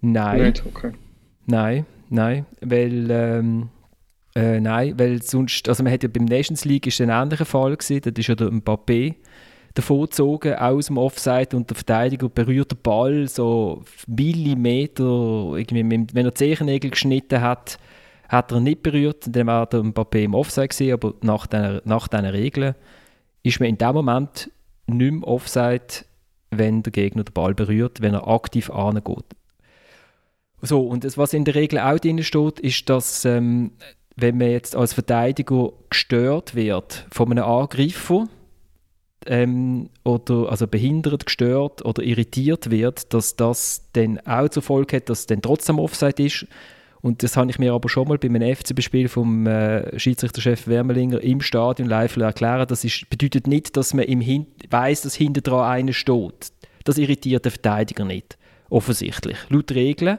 [0.00, 0.42] Nein.
[0.42, 0.64] Nicht?
[0.64, 0.92] Okay.
[1.44, 3.68] Nein, nein, weil ähm,
[4.34, 7.76] äh, nein, weil sonst, also man hat ja beim Nations League ist ein ähnlicher Fall
[7.76, 9.16] gewesen, das ist ja der Mbappé
[9.76, 16.34] davongezogen aus dem Offside und der Verteidiger berührt den Ball so Millimeter, irgendwie, wenn er
[16.34, 17.78] Zehennägel geschnitten hat,
[18.28, 21.82] hat er ihn nicht berührt, dann war der Mbappé im Offside gewesen, aber nach diesen
[21.84, 22.74] nach Regeln
[23.42, 24.50] ist man in dem Moment
[24.86, 26.04] nicht mehr Offside,
[26.50, 29.24] wenn der Gegner den Ball berührt, wenn er aktiv angeht.
[30.62, 33.72] So, und das, was in der Regel auch drin steht, ist, dass ähm,
[34.16, 38.26] wenn man jetzt als Verteidiger gestört wird von einem Angreifer
[39.26, 45.08] ähm, oder also behindert, gestört oder irritiert wird, dass das dann auch zur Folge hat,
[45.08, 46.46] dass es dann trotzdem Offside ist.
[47.02, 51.20] Und das habe ich mir aber schon mal bei einem FCB-Spiel vom äh, Schiedsrichterchef Wermelinger
[51.20, 52.66] im Stadion live erklären.
[52.66, 56.52] Das ist, bedeutet nicht, dass man im Hin weiß, dass hinter dran einer steht.
[56.84, 58.36] Das irritiert den Verteidiger nicht,
[58.70, 60.18] offensichtlich, laut Regeln.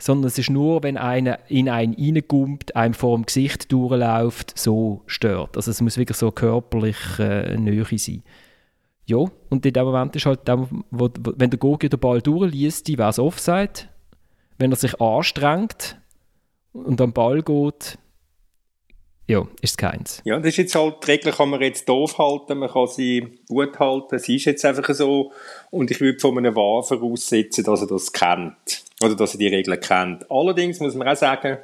[0.00, 5.02] Sondern es ist nur, wenn einer in einen reingumpt, einem vor dem Gesicht durchläuft, so
[5.06, 5.56] stört.
[5.56, 8.22] Also es muss wirklich so körperlich äh, Nähe sein.
[9.06, 12.88] Ja, und in dem Moment ist halt, der, wo, wenn der Gogi den Ball durchliest,
[12.96, 13.88] wäre es Offside.
[14.56, 16.00] Wenn er sich anstrengt
[16.72, 17.98] und am Ball geht,
[19.30, 20.20] ja, ist keins.
[20.24, 23.38] Ja, das ist jetzt halt, die Regel kann man jetzt doof halten, man kann sie
[23.46, 25.32] gut halten, sie ist jetzt einfach so.
[25.70, 28.82] Und ich würde von einem Wahr voraussetzen, dass er das kennt.
[29.00, 30.28] Oder dass er die Regeln kennt.
[30.28, 31.58] Allerdings muss man auch sagen,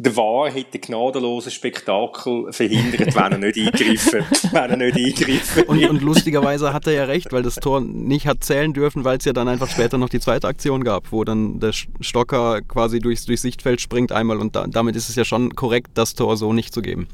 [0.00, 5.84] der Wahr hätte gnadenloses Spektakel verhindert, wenn er nicht eingegriffen, wenn er nicht eingegriffen Und,
[5.84, 9.24] und lustigerweise hat er ja recht, weil das Tor nicht hat zählen dürfen, weil es
[9.24, 13.26] ja dann einfach später noch die zweite Aktion gab, wo dann der Stocker quasi durchs,
[13.26, 16.52] durchs Sichtfeld springt einmal und da, damit ist es ja schon korrekt, das Tor so
[16.52, 17.08] nicht zu geben.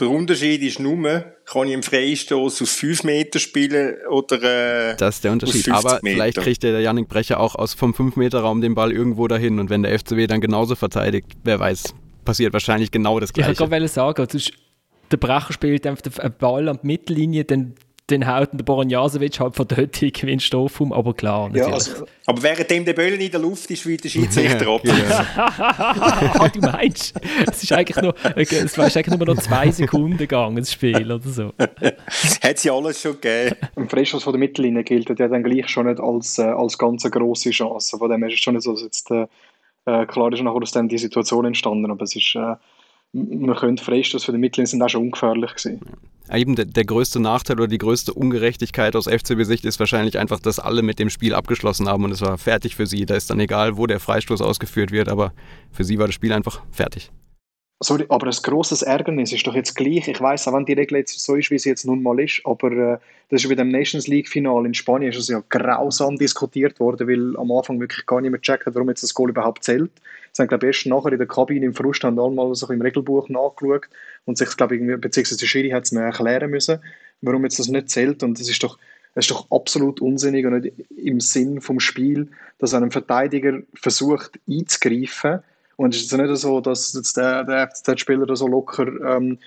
[0.00, 4.42] Der Unterschied ist nur, kann ich im Freistoß aus 5 Meter spielen oder
[4.92, 5.68] äh, Das ist der Unterschied.
[5.70, 6.14] aus 50 Aber Meter.
[6.16, 9.82] vielleicht kriegt der Yannick Brecher auch aus vom 5-Meter-Raum den Ball irgendwo dahin und wenn
[9.84, 13.70] der FCW dann genauso verteidigt, wer weiß, passiert wahrscheinlich genau das Ich wollte Gleiche.
[13.70, 14.52] gerade sagen, sonst,
[15.12, 17.74] der Brecher spielt einfach den Ball an die Mittellinie, dann,
[18.08, 21.66] dann haut der Boronjasovic halt von dort den Stoff um, aber klar, natürlich.
[21.66, 24.82] Ja, also, Aber währenddem der Böllen in der Luft ist, will der Schiedsrichter ab.
[24.86, 27.14] ah, du meinst,
[27.50, 31.28] es ist eigentlich nur, es war eigentlich nur noch zwei Sekunden gegangen, das Spiel oder
[31.28, 31.52] so.
[32.42, 33.56] Hat sie alles schon gegeben.
[33.76, 37.04] ein Freistoß von der Mittellinie gilt ja dann gleich schon nicht als, äh, als ganz
[37.04, 37.96] eine grosse Chance.
[37.96, 39.26] Von dem her ist es schon nicht so, dass jetzt äh,
[39.86, 42.56] äh, klar ist nachher aus dann die Situation entstanden, aber es ist, äh,
[43.14, 45.80] man könnte Freistoß von der Mittellinie sind auch schon ungefährlich gewesen.
[46.32, 50.58] Eben der, der größte Nachteil oder die größte Ungerechtigkeit aus FCB-Sicht ist wahrscheinlich einfach, dass
[50.58, 53.06] alle mit dem Spiel abgeschlossen haben und es war fertig für sie.
[53.06, 55.32] Da ist dann egal, wo der Freistoß ausgeführt wird, aber
[55.70, 57.10] für sie war das Spiel einfach fertig.
[57.82, 60.08] Sorry, aber ein grosses Ärgernis ist doch jetzt gleich.
[60.08, 62.40] Ich weiß, auch wenn die Regel jetzt so ist, wie sie jetzt nun mal ist,
[62.44, 62.98] aber äh,
[63.28, 67.36] das ist bei dem Nations League-Final in Spanien ist es ja grausam diskutiert worden, weil
[67.36, 69.90] am Anfang wirklich gar nicht mehr gecheckt hat, warum jetzt das Goal überhaupt zählt.
[70.36, 72.68] Sie haben, glaube ich, erst nachher in der Kabine im Frust haben alle mal so
[72.70, 73.88] im Regelbuch nachgeschaut
[74.24, 76.80] und sich, glaube ich, beziehungsweise der Schiri hat es mir erklären müssen,
[77.22, 78.22] warum jetzt das nicht zählt.
[78.24, 78.78] Und das ist doch
[79.14, 84.40] es ist doch absolut unsinnig und nicht im Sinn vom Spiel, dass ein Verteidiger versucht
[84.48, 85.40] einzugreifen.
[85.76, 89.38] Und es ist jetzt nicht so, dass jetzt der, der FCZ-Spieler da so locker ähm,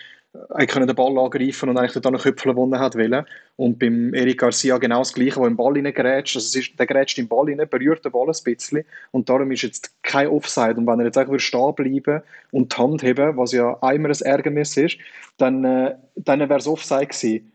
[0.60, 3.26] den Ball angreifen und eigentlich dann einen Köpfel gewonnen hat wollen.
[3.56, 6.36] Und beim Eric Garcia genau das Gleiche, wo im Ball reingrätscht.
[6.36, 9.64] Also ist, der grätscht im Ball rein, berührt den Ball ein bisschen und darum ist
[9.64, 10.76] jetzt kein Offside.
[10.76, 12.22] Und wenn er jetzt einfach stehen bleiben
[12.52, 14.98] und die Hand heben, was ja einmal ein Ärgernis ist,
[15.38, 17.52] dann, äh, dann wäre es Offside gewesen.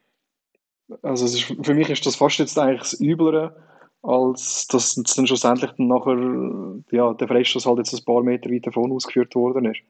[1.02, 3.56] Also ist, für mich ist das fast jetzt eigentlich das Üblere,
[4.02, 8.66] als dass dann schlussendlich dann nachher ja, der Freistoß halt jetzt ein paar Meter weit
[8.66, 9.80] davon ausgeführt worden ist.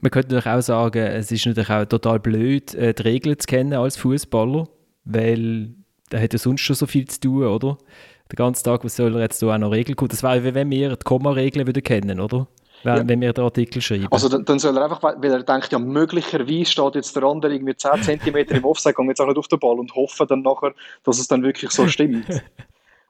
[0.00, 3.46] Man könnte natürlich auch sagen, es ist natürlich auch total blöd, äh, die Regeln zu
[3.46, 4.68] kennen als Fußballer,
[5.04, 5.74] weil
[6.10, 7.78] da hat ja sonst schon so viel zu tun, oder?
[8.30, 10.08] Den ganzen Tag, was soll er jetzt da auch noch Regeln kommen?
[10.08, 12.48] Das wäre, wie wenn wir die Komma-Regeln wieder kennen, oder?
[12.82, 13.08] Wenn, ja.
[13.08, 14.08] wenn wir den Artikel schreiben.
[14.10, 17.54] Also dann, dann, soll er einfach, weil er denkt, ja möglicherweise steht jetzt der andere
[17.54, 20.42] irgendwie 10 cm im Offside, geht jetzt auch nicht auf den Ball und hoffen dann
[20.42, 20.74] nachher,
[21.04, 22.26] dass es dann wirklich so stimmt.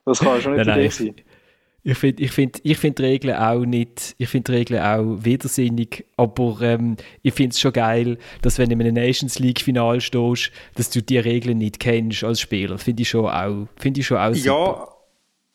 [0.04, 1.14] Das kann ja schon nicht nein, die Idee sein.
[1.84, 6.04] Ich finde ich find, ich find die Regeln auch nicht, ich finde Regeln auch widersinnig,
[6.16, 10.00] aber ähm, ich finde es schon geil, dass wenn du in einem Nations League Final
[10.00, 12.78] stehst, dass du die Regeln nicht kennst als Spieler.
[12.78, 14.96] Finde ich schon auch, finde ich schon auch super.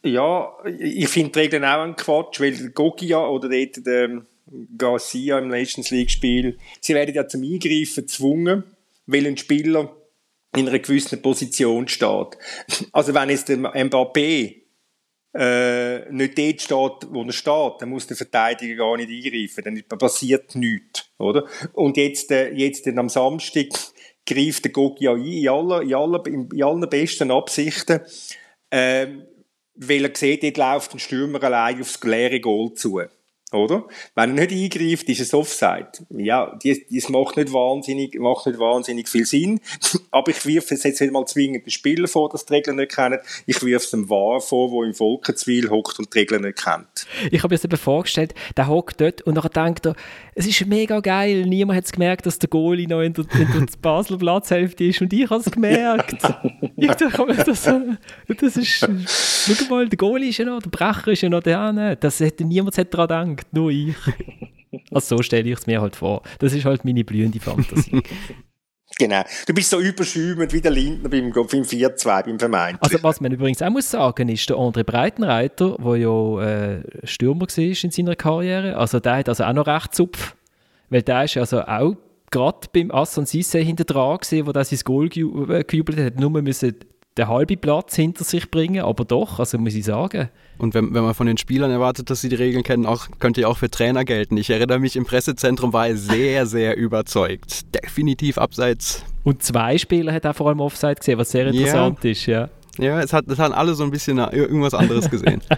[0.04, 4.22] Ja, ja ich finde die Regeln auch ein Quatsch, weil Gogia oder dort der
[4.78, 8.64] Garcia im Nations League Spiel, sie werden ja zum Eingreifen gezwungen,
[9.06, 9.96] weil ein Spieler
[10.58, 12.38] in einer gewissen Position steht.
[12.92, 14.67] Also wenn jetzt der Mbappé
[15.38, 20.00] äh, nicht dort steht, wo er steht, dann muss der Verteidiger gar nicht eingreifen, dann
[20.00, 21.46] passiert nichts, oder?
[21.74, 23.68] Und jetzt, äh, jetzt am Samstag
[24.26, 28.02] greift der Gogia ein, in, aller, in, aller, in allen besten Absichten,
[28.72, 29.08] äh,
[29.76, 33.00] weil er sieht, dort läuft ein Stürmer allein aufs leere Goal zu.
[33.54, 33.86] Oder?
[34.14, 35.92] Wenn er nicht eingreift, ist es Offside.
[36.10, 39.62] Ja, das macht nicht wahnsinnig, macht nicht wahnsinnig viel Sinn.
[40.12, 42.94] Aber ich wirf es jetzt nicht mal zwingend den Spieler vor, dass die Regeln nicht
[42.94, 43.20] kennen.
[43.46, 47.08] Ich wirf es dem Wahr vor, der im Volkenzwil hockt und die Regeln nicht kennt.
[47.32, 49.96] Ich habe mir das eben vorgestellt, der hockt dort und dann denkt er,
[50.36, 53.66] es ist mega geil, niemand hat es gemerkt, dass der Goalie noch in der, in
[53.66, 56.18] der Basler Platzhälfte ist und ich habe es gemerkt.
[56.76, 61.22] ich dachte, das, das ist, schau mal, der Goalie ist ja noch, der Brecher ist
[61.22, 61.96] ja noch da.
[61.96, 63.96] Das hätte niemand daran gedacht, nur ich.
[64.92, 66.24] Also so stelle ich es mir halt vor.
[66.40, 68.04] Das ist halt meine blühende Fantasie.
[69.00, 69.22] Genau.
[69.46, 72.82] Du bist so überschäumend wie der Lindner beim, beim 4-2, beim Vermeint.
[72.82, 77.48] Also was man übrigens auch muss sagen, ist der André Breitenreiter, der ja äh, Stürmer
[77.48, 80.36] war in seiner Karriere, also der hat also auch noch recht Zupf,
[80.90, 81.96] weil der ist also auch
[82.32, 86.30] gerade beim Assan Sisse hinter dran gesehen, wo er sein Goal äh, gejubelt hat, nur
[86.42, 86.76] müssen
[87.18, 90.30] den halben Platz hinter sich bringen, aber doch, also muss ich sagen.
[90.58, 93.42] Und wenn, wenn man von den Spielern erwartet, dass sie die Regeln kennen, auch, könnte
[93.42, 94.38] ja auch für Trainer gelten.
[94.38, 97.74] Ich erinnere mich, im Pressezentrum war er sehr, sehr überzeugt.
[97.76, 99.04] Definitiv abseits.
[99.24, 102.12] Und zwei Spieler hat er vor allem Offside gesehen, was sehr interessant ja.
[102.12, 102.50] ist, ja.
[102.80, 105.42] Ja, es, hat, es haben alle so ein bisschen irgendwas anderes gesehen.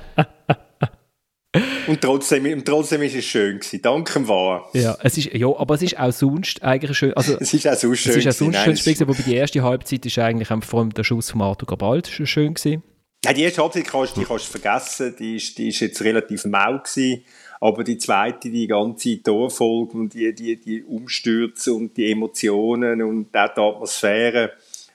[1.87, 3.81] Und trotzdem, trotzdem ist es schön gewesen.
[3.81, 4.69] Danke wahr.
[4.73, 7.13] Ja, es ist, ja, aber es ist auch sonst eigentlich schön.
[7.13, 8.11] Also, es ist auch sonst schön.
[8.11, 11.03] Es ist auch sonst schön gewesen, wobei die erste Halbzeit ist eigentlich vor allem der
[11.03, 12.83] Schuss von Arthur Gabald schön gewesen.
[13.25, 15.15] Ja, die erste Halbzeit kannst, die kannst du vergessen.
[15.19, 17.23] Die ist, die ist jetzt relativ mau gewesen.
[17.59, 23.35] Aber die zweite, die ganze Torfolge und die, die, die Umstürze und die Emotionen und
[23.35, 24.51] auch die Atmosphäre.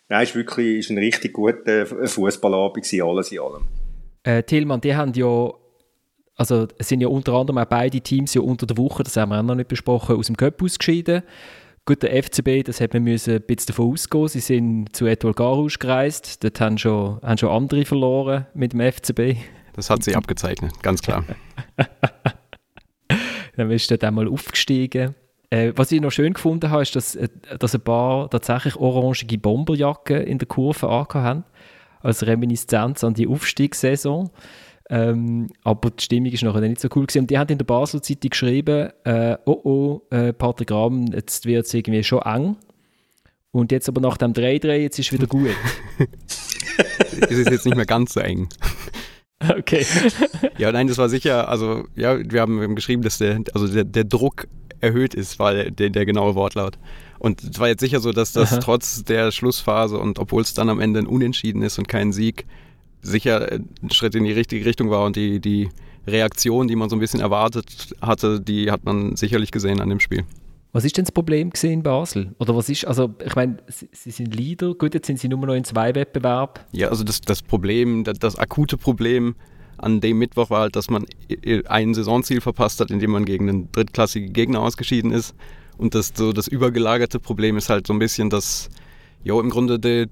[0.08, 3.66] Nein, ist wirklich, ist ein richtig guter Fußballabend gewesen, alles in allem.
[4.22, 5.52] Äh, Tillmann, die haben ja
[6.36, 9.30] also es sind ja unter anderem auch beide Teams ja unter der Woche, das haben
[9.30, 11.22] wir auch noch nicht besprochen, aus dem Cup ausgeschieden.
[11.86, 14.28] Gut, der FCB, das hat man müssen ein bisschen davon ausgehen.
[14.28, 16.42] Sie sind zu Etoile Garouche gereist.
[16.42, 19.36] Dort haben schon, haben schon andere verloren mit dem FCB.
[19.74, 21.24] Das hat sich abgezeichnet, ganz klar.
[23.56, 25.14] Dann bist du dort einmal aufgestiegen.
[25.50, 29.36] Äh, was ich noch schön gefunden habe, ist, dass, äh, dass ein paar tatsächlich orangige
[29.36, 31.44] Bomberjacken in der Kurve haben.
[32.00, 34.30] Als Reminiszenz an die Aufstiegssaison.
[34.90, 37.20] Ähm, aber die Stimmung ist nachher nicht so cool gewesen.
[37.20, 41.46] Und die haben in der Basel Zeitung geschrieben, äh, oh oh, äh, Patrick Rahm, jetzt
[41.46, 42.56] wird es irgendwie schon eng.
[43.50, 45.50] Und jetzt aber nach dem 3-3, jetzt ist es wieder gut.
[47.20, 48.48] es ist jetzt nicht mehr ganz so eng.
[49.58, 49.84] Okay.
[50.58, 54.04] ja, nein, das war sicher, also ja, wir haben geschrieben, dass der, also der, der
[54.04, 54.46] Druck
[54.80, 56.78] erhöht ist, weil der, der genaue Wortlaut.
[57.18, 58.60] Und es war jetzt sicher so, dass das Aha.
[58.60, 62.46] trotz der Schlussphase und obwohl es dann am Ende ein Unentschieden ist und kein Sieg,
[63.04, 65.68] sicher ein Schritt in die richtige Richtung war und die, die
[66.06, 70.00] Reaktion, die man so ein bisschen erwartet hatte, die hat man sicherlich gesehen an dem
[70.00, 70.24] Spiel.
[70.72, 72.34] Was ist denn das Problem in Basel?
[72.40, 75.38] Oder was ist, also ich meine, sie, sie, sind Leader, gut, jetzt sind sie nur
[75.46, 76.64] noch in zwei Wettbewerben.
[76.72, 79.36] Ja, also das, das Problem, das, das akute Problem
[79.78, 81.06] an dem Mittwoch war halt, dass man
[81.66, 85.34] ein Saisonziel verpasst hat, indem man gegen einen drittklassigen Gegner ausgeschieden ist.
[85.76, 88.68] Und das, so das übergelagerte Problem ist halt so ein bisschen, dass
[89.22, 90.06] jo, im Grunde die,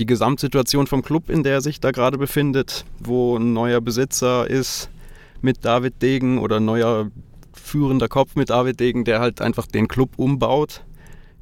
[0.00, 4.48] die Gesamtsituation vom Club, in der er sich da gerade befindet, wo ein neuer Besitzer
[4.48, 4.88] ist
[5.42, 7.10] mit David Degen oder ein neuer
[7.52, 10.82] führender Kopf mit David Degen, der halt einfach den Club umbaut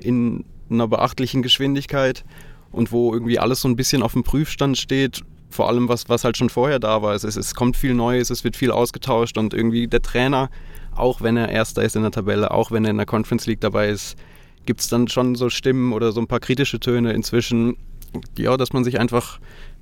[0.00, 2.24] in einer beachtlichen Geschwindigkeit
[2.72, 6.24] und wo irgendwie alles so ein bisschen auf dem Prüfstand steht, vor allem was, was
[6.24, 7.14] halt schon vorher da war.
[7.14, 10.50] Es, es, es kommt viel Neues, es wird viel ausgetauscht und irgendwie der Trainer,
[10.96, 13.60] auch wenn er Erster ist in der Tabelle, auch wenn er in der Conference League
[13.60, 14.16] dabei ist,
[14.66, 17.76] gibt es dann schon so Stimmen oder so ein paar kritische Töne inzwischen,
[18.36, 19.40] ja, dass man sich einfach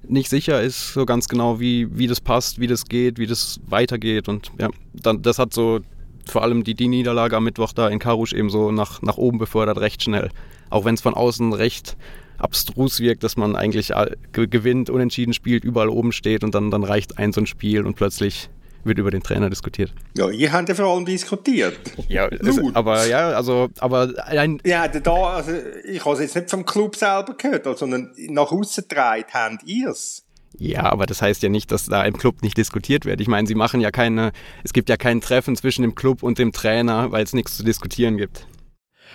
[0.08, 3.60] nicht sicher ist, so ganz genau, wie, wie das passt, wie das geht, wie das
[3.66, 4.28] weitergeht.
[4.28, 5.80] Und ja, dann, das hat so
[6.26, 9.38] vor allem die, die Niederlage am Mittwoch da in Karusch eben so nach, nach oben
[9.38, 10.30] befördert, recht schnell.
[10.70, 11.96] Auch wenn es von außen recht
[12.38, 13.92] abstrus wirkt, dass man eigentlich
[14.32, 17.96] gewinnt, unentschieden spielt, überall oben steht und dann, dann reicht ein so ein Spiel und
[17.96, 18.50] plötzlich
[18.86, 19.92] wird über den Trainer diskutiert.
[20.16, 21.78] Ja, ihr habt ja vor allem diskutiert.
[22.08, 24.60] Ja, es, aber ja, also, aber ein.
[24.64, 25.52] Ja, da, also,
[25.84, 29.90] ich habe es jetzt nicht vom Club selber gehört, sondern nach außen getragen habt ihr
[29.90, 30.22] es.
[30.58, 33.20] Ja, aber das heißt ja nicht, dass da im Club nicht diskutiert wird.
[33.20, 34.32] Ich meine, sie machen ja keine,
[34.64, 37.62] es gibt ja kein Treffen zwischen dem Club und dem Trainer, weil es nichts zu
[37.62, 38.46] diskutieren gibt.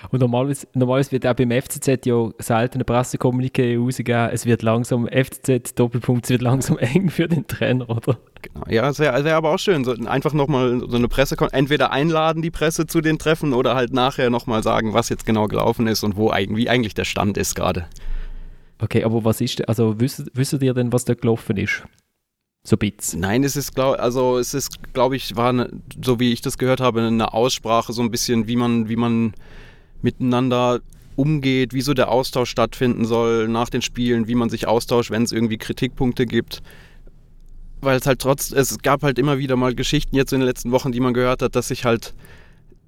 [0.10, 4.30] Und normalerweise, normalerweise wird auch beim FCZ ja selten eine Pressekommuniqué rausgegeben.
[4.32, 8.18] Es wird langsam, FCZ Doppelpunkt, es wird langsam eng für den Trainer, oder?
[8.42, 8.66] Genau.
[8.68, 12.42] Ja, es wäre wär aber auch schön, so, einfach nochmal so eine Presse, entweder einladen
[12.42, 16.04] die Presse zu den Treffen oder halt nachher nochmal sagen, was jetzt genau gelaufen ist
[16.04, 17.86] und wo wie eigentlich der Stand ist gerade.
[18.80, 21.84] Okay, aber was ist, also wisst, wisst ihr denn, was da gelaufen ist?
[22.64, 23.16] So Bits.
[23.16, 25.72] Nein, es ist, glaub, also es ist, glaube ich, war, eine,
[26.04, 29.34] so wie ich das gehört habe, eine Aussprache, so ein bisschen, wie man, wie man
[30.04, 30.82] miteinander
[31.16, 35.24] umgeht, wie so der Austausch stattfinden soll nach den Spielen, wie man sich austauscht, wenn
[35.24, 36.62] es irgendwie Kritikpunkte gibt.
[37.82, 40.72] Weil es halt trotz, es gab halt immer wieder mal Geschichten jetzt in den letzten
[40.72, 42.14] Wochen, die man gehört hat, dass sich halt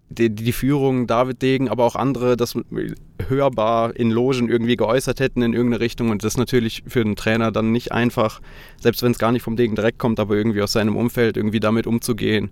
[0.09, 2.55] die, die Führung, David Degen, aber auch andere, das
[3.27, 6.09] hörbar in Logen irgendwie geäußert hätten in irgendeine Richtung.
[6.09, 8.41] Und das ist natürlich für einen Trainer dann nicht einfach,
[8.79, 11.59] selbst wenn es gar nicht vom Degen direkt kommt, aber irgendwie aus seinem Umfeld irgendwie
[11.59, 12.51] damit umzugehen.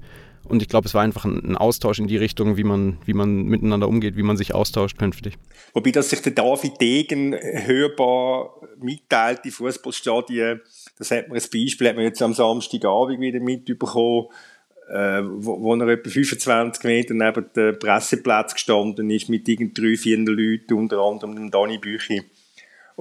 [0.52, 3.44] Und ich glaube, es war einfach ein, Austausch in die Richtung, wie man, wie man
[3.44, 5.38] miteinander umgeht, wie man sich austauscht künftig.
[5.74, 10.60] Wobei, dass sich der David Degen hörbar mitteilt, die Fußballstadien,
[10.98, 14.28] das hat man ein Beispiel, hat man jetzt am Samstagabend wieder mitbekommen,
[14.90, 19.96] äh, wo, wo er etwa 25 Meter neben dem Presseplatz gestanden ist, mit irgendwie drei,
[19.96, 22.24] vier Leuten, unter anderem Dani Büchi.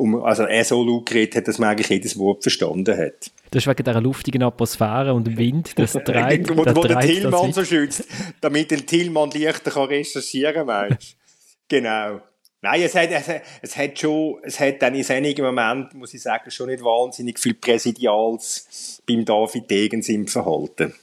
[0.00, 3.30] Um, also er so laut geredet hat, dass man eigentlich jedes Wort verstanden hat.
[3.50, 7.52] Das ist wegen dieser luftigen Atmosphäre und dem Wind, das treibt Wo, wo der Tillmann
[7.52, 8.06] so schützt,
[8.40, 10.96] damit der Tillmann leichter kann recherchieren kann,
[11.68, 12.22] Genau.
[12.62, 13.28] Nein, es hat, es,
[13.60, 17.38] es hat schon, es hat dann in einigen Momenten, muss ich sagen, schon nicht wahnsinnig
[17.38, 20.94] viel Präsidials beim David Degens im Verhalten.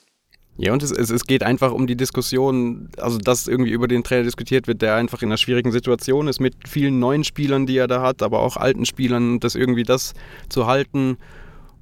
[0.58, 4.04] Ja, und es, es, es geht einfach um die Diskussion, also dass irgendwie über den
[4.04, 7.78] Trainer diskutiert wird, der einfach in einer schwierigen Situation ist mit vielen neuen Spielern, die
[7.78, 10.16] er da hat, aber auch alten Spielern, das irgendwie das
[10.50, 11.18] zu halten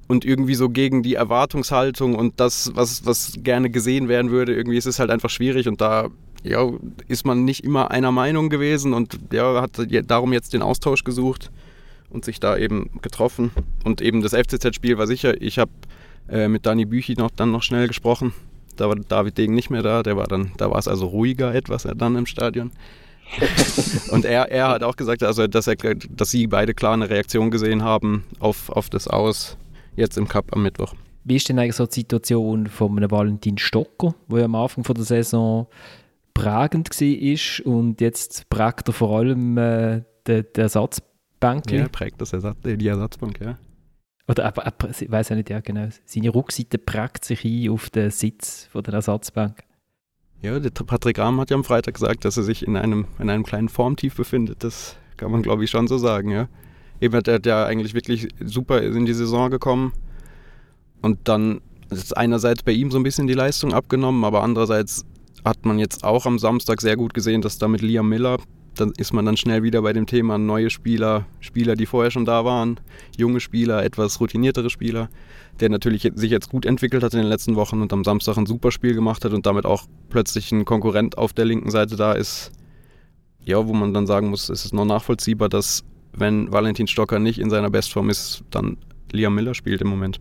[0.08, 4.76] und irgendwie so gegen die Erwartungshaltung und das, was, was gerne gesehen werden würde, irgendwie
[4.76, 6.08] ist es halt einfach schwierig und da
[6.42, 6.70] ja,
[7.08, 11.50] ist man nicht immer einer Meinung gewesen und ja, hat darum jetzt den Austausch gesucht
[12.10, 13.50] und sich da eben getroffen.
[13.84, 15.72] Und eben das FCZ-Spiel war sicher, ich habe
[16.28, 18.32] äh, mit Dani Büchi noch, dann noch schnell gesprochen
[18.76, 21.54] da war David Degen nicht mehr da, der war dann, da war es also ruhiger
[21.54, 22.70] etwas dann im Stadion.
[24.10, 27.50] und er, er hat auch gesagt, also, dass, er, dass sie beide klar eine Reaktion
[27.50, 29.56] gesehen haben auf, auf das Aus
[29.96, 30.94] jetzt im Cup am Mittwoch.
[31.24, 34.84] Wie ist denn eigentlich so die Situation von einem Valentin Stocker, wo ja am Anfang
[34.84, 35.66] von der Saison
[36.34, 41.72] prägend war und jetzt prägt er vor allem äh, den, den Ersatzbank?
[41.72, 43.58] Ja, prägt das Ersatz, die Ersatzbank, ja.
[44.28, 45.88] Oder aber, aber ich weiß ja nicht, ja genau.
[46.04, 49.62] Seine Rückseite prägt sich ein auf den Sitz von der Ersatzbank.
[50.42, 53.30] Ja, der Patrick Rahm hat ja am Freitag gesagt, dass er sich in einem, in
[53.30, 54.64] einem kleinen Formtief befindet.
[54.64, 56.48] Das kann man, glaube ich, schon so sagen, ja.
[57.00, 59.92] Eben hat er ja eigentlich wirklich super in die Saison gekommen.
[61.02, 61.60] Und dann
[61.90, 65.04] ist einerseits bei ihm so ein bisschen die Leistung abgenommen, aber andererseits
[65.44, 68.38] hat man jetzt auch am Samstag sehr gut gesehen, dass da mit Liam Miller
[68.76, 72.24] dann ist man dann schnell wieder bei dem Thema neue Spieler, Spieler, die vorher schon
[72.24, 72.78] da waren,
[73.16, 75.08] junge Spieler, etwas routiniertere Spieler,
[75.60, 78.46] der natürlich sich jetzt gut entwickelt hat in den letzten Wochen und am Samstag ein
[78.46, 82.12] super Spiel gemacht hat und damit auch plötzlich ein Konkurrent auf der linken Seite da
[82.12, 82.52] ist.
[83.44, 87.38] Ja, wo man dann sagen muss, es ist noch nachvollziehbar, dass wenn Valentin Stocker nicht
[87.38, 88.76] in seiner Bestform ist, dann
[89.12, 90.20] Liam Miller spielt im Moment.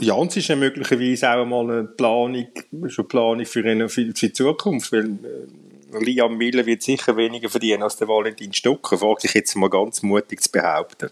[0.00, 2.48] Jans ist ja möglicherweise auch mal eine Planung,
[2.88, 7.82] schon Planung für, eine, für die Zukunft, weil äh, Liam Miller wird sicher weniger verdienen
[7.82, 11.10] als der Valentin Stucker, frage ich jetzt mal ganz mutig zu behaupten.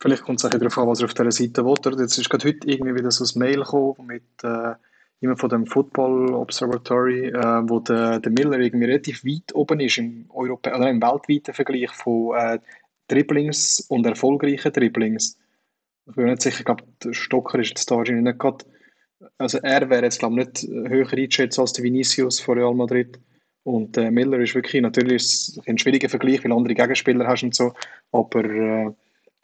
[0.00, 1.72] Vielleicht kommt es auch darauf an, was er auf dieser Seite will.
[1.72, 2.00] Oder?
[2.00, 4.74] Jetzt ist gerade heute irgendwie wieder so ein Mail gekommen mit äh,
[5.20, 9.98] jemand von dem Football Observatory, äh, wo der, der Miller irgendwie relativ weit oben ist
[9.98, 12.58] im, Europä oder im weltweiten Vergleich von äh,
[13.08, 15.36] Dribblings und erfolgreichen Dribblings.
[16.08, 18.64] Ich bin nicht sicher, ich glaube, der Stocker ist jetzt da wahrscheinlich nicht gerade,
[19.36, 23.20] also er wäre jetzt glaube ich nicht höher eingeschätzt als der Vinicius von Real Madrid.
[23.62, 27.72] Und äh, Miller ist wirklich, natürlich ein schwieriger Vergleich, weil andere Gegenspieler hast und so,
[28.10, 28.90] aber äh,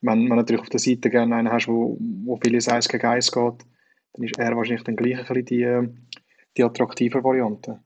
[0.01, 3.31] wenn man natürlich auf der Seite gerne einen hast, wo, wo vieles Eis gegen Eis
[3.31, 3.65] geht,
[4.13, 5.89] dann ist er wahrscheinlich dann gleich ein bisschen die,
[6.57, 7.81] die attraktive Variante.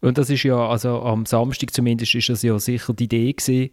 [0.00, 3.70] Und das ist ja, also am Samstag zumindest ist das ja sicher die Idee gewesen,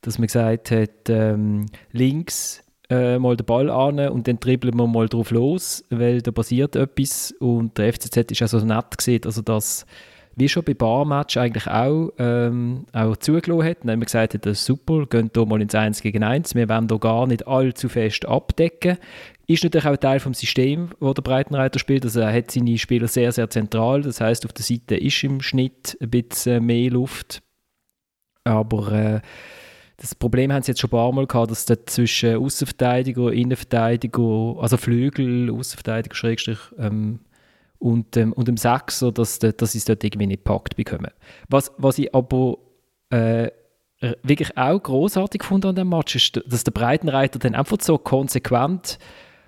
[0.00, 4.86] dass man gesagt hat, ähm, links äh, mal den Ball an und dann dribbeln wir
[4.86, 9.42] mal drauf los, weil da passiert etwas und der FCZ ist also nett gesehen, also
[9.42, 9.84] das
[10.36, 13.78] wie schon bei Barmatch eigentlich auch, ähm, auch zugelassen hat.
[13.82, 16.54] Dann haben wir gesagt, das ist super, gehen hier mal ins 1 gegen 1.
[16.54, 18.98] Wir wollen hier gar nicht allzu fest abdecken.
[19.46, 22.04] Ist natürlich auch Teil vom System, wo der Breitenreiter spielt.
[22.04, 24.02] Also er hat seine Spieler sehr, sehr zentral.
[24.02, 27.42] Das heißt, auf der Seite ist im Schnitt ein bisschen mehr Luft.
[28.44, 29.20] Aber äh,
[29.96, 34.56] das Problem haben sie jetzt schon ein paar Mal gehabt, dass da zwischen Außenverteidiger, Innenverteidiger,
[34.58, 37.20] also Flügel, Außenverteidiger, Schrägstrich, ähm,
[37.78, 41.10] und, ähm, und dem Sechser, dass, dass sie es dort irgendwie nicht packt bekommen.
[41.48, 42.58] Was, was ich aber
[43.10, 43.50] äh,
[44.22, 48.98] wirklich auch großartig fand an dem Match, ist, dass der Breitenreiter dann einfach so konsequent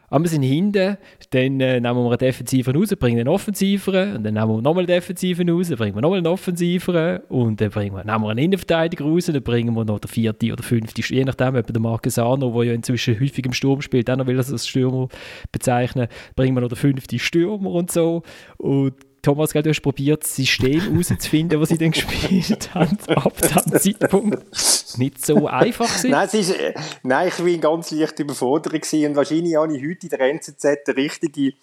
[0.08, 0.96] aber wir sind hinten,
[1.30, 4.78] dann äh, nehmen wir einen Defensiven raus, bringen einen Offensiveren, und dann nehmen wir nochmal
[4.78, 8.38] einen Defensiven raus, bringen wir nochmal einen Offensiveren, und dann bringen wir, nehmen wir einen
[8.38, 12.52] Innenverteidiger raus, dann bringen wir noch den vierten oder fünften, je nachdem, ob der Marquesano,
[12.52, 15.08] der ja inzwischen häufig im Sturm spielt, auch noch will das als Stürmer
[15.52, 18.22] bezeichnen, bringen wir noch den fünften Stürmer und so.
[18.56, 23.72] Und Thomas, du hast probiert, das System herauszufinden, das sie dann gespielt haben, ab diesem
[23.98, 24.98] Zeitpunkt.
[24.98, 26.10] Nicht so einfach gewesen.
[26.10, 29.82] Nein, es ist, äh, nein, ich war ganz leicht überfordert gewesen und wahrscheinlich habe ich
[29.82, 31.54] heute in der NZZ den richtigen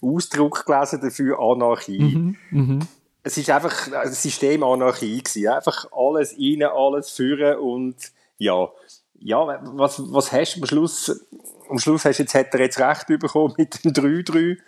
[0.00, 2.00] Ausdruck gelesen dafür, Anarchie.
[2.00, 2.86] Mhm, mh.
[3.24, 5.48] Es ist einfach ein System Anarchie gewesen.
[5.48, 7.94] Einfach alles rein, alles führen und
[8.38, 8.68] ja,
[9.20, 11.26] ja, was, was hast du am Schluss?
[11.70, 14.58] Am Schluss hast jetzt, hat er jetzt recht bekommen mit dem 3-3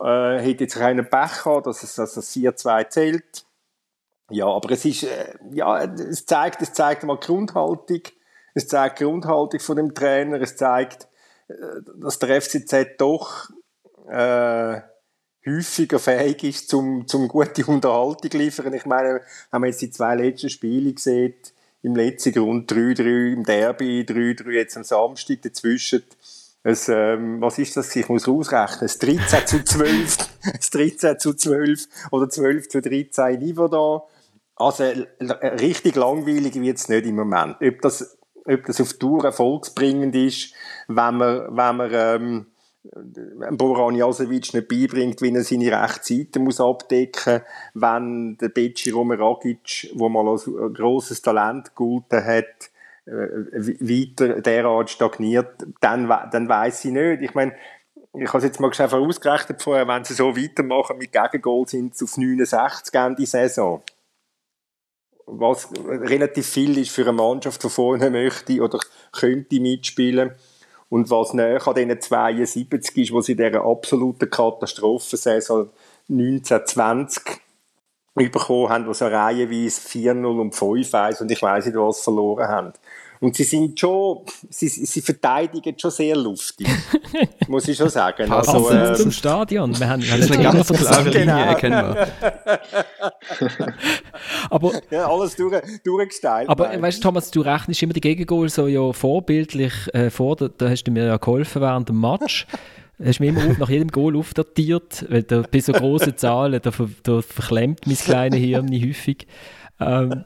[0.00, 3.44] äh, hat jetzt keinen Pech gehabt, dass es, dass es 4-2 zählt.
[4.30, 8.02] Ja, aber es ist, äh, ja, es zeigt, es zeigt mal Grundhaltung.
[8.54, 10.40] Es zeigt Grundhaltung von dem Trainer.
[10.40, 11.08] Es zeigt,
[11.48, 11.54] äh,
[12.00, 13.50] dass der FCZ doch,
[14.08, 14.80] äh,
[15.46, 18.74] häufiger fähig ist, zum, zum gute Unterhaltung liefern.
[18.74, 21.34] Ich meine, haben wir jetzt die zwei letzten Spiele gesehen,
[21.82, 26.02] im letzten Grund 3-3, im Derby 3-3, jetzt am Samstag dazwischen
[26.68, 27.94] es, ähm, was ist das?
[27.96, 28.84] Ich muss ausrechnen.
[28.84, 30.16] Es 13 zu 12,
[30.58, 34.02] es 13 zu 12 oder 12 zu 13 Niveau da.
[34.56, 34.84] Also,
[35.60, 37.56] richtig langweilig wird es nicht im Moment.
[37.62, 40.52] Ob das, ob das auf Tour erfolgsbringend ist,
[40.88, 42.46] wenn man, wenn man, ähm,
[43.50, 47.42] Boran Jasevic nicht beibringt, wie er seine rechte Seite muss abdecken muss,
[47.74, 52.77] wenn der Beci Romeragic, der mal als grosses Talent gegolten hat, äh,
[53.08, 57.22] weiter derart stagniert, dann, dann weiß ich nicht.
[57.22, 57.54] Ich meine,
[58.14, 61.96] ich habe es jetzt mal einfach ausgerechnet vorher, wenn sie so weitermachen mit Gegengol sind
[61.96, 63.82] sie auf 69 Ende Saison.
[65.26, 68.80] Was relativ viel ist für eine Mannschaft, die vorne möchte oder
[69.12, 70.32] könnte mitspielen.
[70.88, 75.68] Und was näher an diesen 72 ist, sie in dieser absoluten Katastrophensaison
[76.08, 77.42] 1920
[78.14, 82.72] bekommen haben, wo sie reihenweise 4-0 und 5-1 und ich weiss nicht, was verloren haben.
[83.20, 86.68] Und sie sind schon, sie, sie verteidigen schon sehr luftig,
[87.48, 88.30] muss ich schon sagen.
[88.30, 89.78] Also, ähm, zum Stadion.
[89.78, 91.38] Wir haben, wir haben eine ganz klare Linie genau.
[91.38, 92.08] erkennbar.
[94.50, 96.48] aber, ja, alles durch, durchgestylt.
[96.48, 100.48] Aber weißt du, Thomas, du rechnest immer die Gegengol so ja vorbildlich äh, vor, da,
[100.48, 102.46] da hast du mir ja geholfen während dem Match
[103.04, 107.22] hast mir immer nach jedem Goal aufdatiert, weil da bei so großen Zahlen, da, da
[107.22, 109.26] verklemmt mein kleines Hirn häufig
[109.80, 110.24] ähm,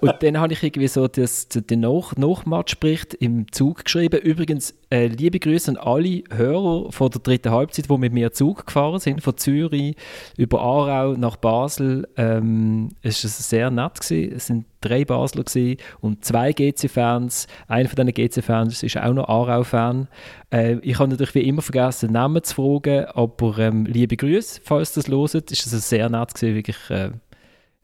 [0.00, 4.20] und dann habe ich irgendwie so das, den Nach Nachmatchbericht im Zug geschrieben.
[4.20, 8.66] Übrigens, äh, liebe Grüße an alle Hörer von der dritten Halbzeit, die mit mir Zug
[8.66, 9.96] gefahren sind, von Zürich
[10.38, 12.08] über Aarau nach Basel.
[12.16, 14.00] Ähm, es war sehr nett.
[14.00, 14.32] Gewesen.
[14.34, 17.48] Es sind drei Basler gewesen und zwei GC-Fans.
[17.68, 20.08] Einer von diesen GC-Fans ist auch noch Aarau-Fan.
[20.50, 24.60] Äh, ich habe natürlich wie immer vergessen, den Namen zu fragen, aber ähm, liebe Grüße,
[24.64, 25.52] falls das loset.
[25.52, 26.90] Es war sehr nett, gewesen, wirklich.
[26.90, 27.10] Äh,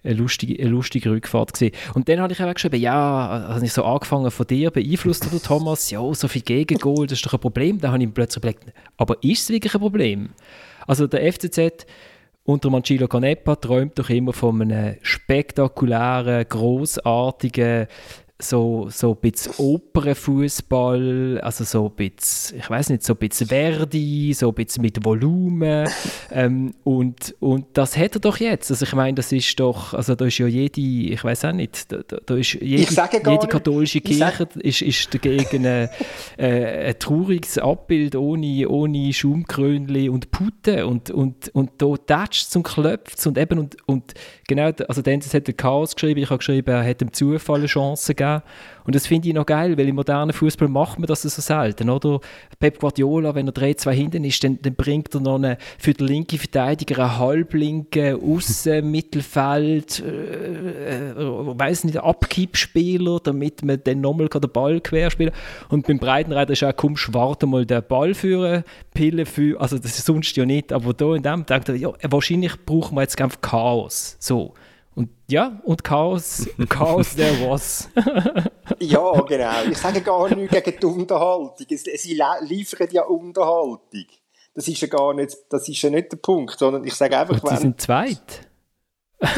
[0.06, 1.74] eine lustige, eine lustige Rückfahrt gewesen.
[1.94, 5.42] Und dann habe ich auch geschrieben, ja, habe ich so angefangen von dir, beeinflusst oder
[5.42, 7.80] Thomas, ja, so viel Gegengol, das ist doch ein Problem.
[7.80, 10.30] Dann habe ich plötzlich überlegt, aber ist es wirklich ein Problem?
[10.86, 11.86] Also der FCZ
[12.44, 17.88] Und der Mancino Canepa träumt doch immer von einem spektakulären, großartigen
[18.38, 23.46] so, so ein bisschen Opernfußball, also so ein bisschen, ich weiß nicht, so ein bisschen
[23.46, 25.88] Verdi, so ein bisschen mit Volumen.
[26.30, 28.70] ähm, und, und das hat er doch jetzt.
[28.70, 31.90] Also ich meine, das ist doch, also da ist ja jede, ich weiß auch nicht,
[31.90, 35.88] da, da ist jede, jede katholische Kirche ist, ist dagegen ein,
[36.36, 42.64] äh, ein trauriges Abbild ohne, ohne Schaumkrönchen und Putten und, und, und da tätscht und
[42.64, 44.12] klopft und eben und, und
[44.46, 47.66] genau, also Dennis hat den Chaos geschrieben, ich habe geschrieben, er hat dem Zufall eine
[47.66, 48.76] Chance gegeben gegeben.
[48.86, 51.90] Und das finde ich noch geil, weil im modernen Fußball macht man das so selten,
[51.90, 52.20] oder?
[52.60, 56.06] Pep Guardiola, wenn er 3-2 hinten ist, dann, dann, bringt er noch eine, für den
[56.06, 64.28] linken Verteidiger einen halblinken Aussen, Mittelfeld, äh, äh, weiß nicht, Abkippspieler, damit man dann nochmal
[64.28, 65.32] den Ball querspielen
[65.68, 68.62] Und beim Breitenreiter ist auch, komm, warte mal den Ball führen,
[68.94, 71.90] Pille für, also das ist sonst ja nicht, aber da in dem denkt er, ja,
[72.02, 74.16] wahrscheinlich brauchen wir jetzt einfach Chaos.
[74.20, 74.54] So.
[74.96, 77.90] Und ja, und Chaos, Chaos der was.
[78.80, 79.62] ja, genau.
[79.70, 81.66] Ich sage gar nichts gegen die Unterhaltung.
[81.68, 84.06] Sie liefern ja Unterhaltung.
[84.54, 87.42] Das ist ja gar nicht, das ist ja nicht der Punkt, sondern ich sage einfach,
[87.42, 88.48] und Sie sind zweit.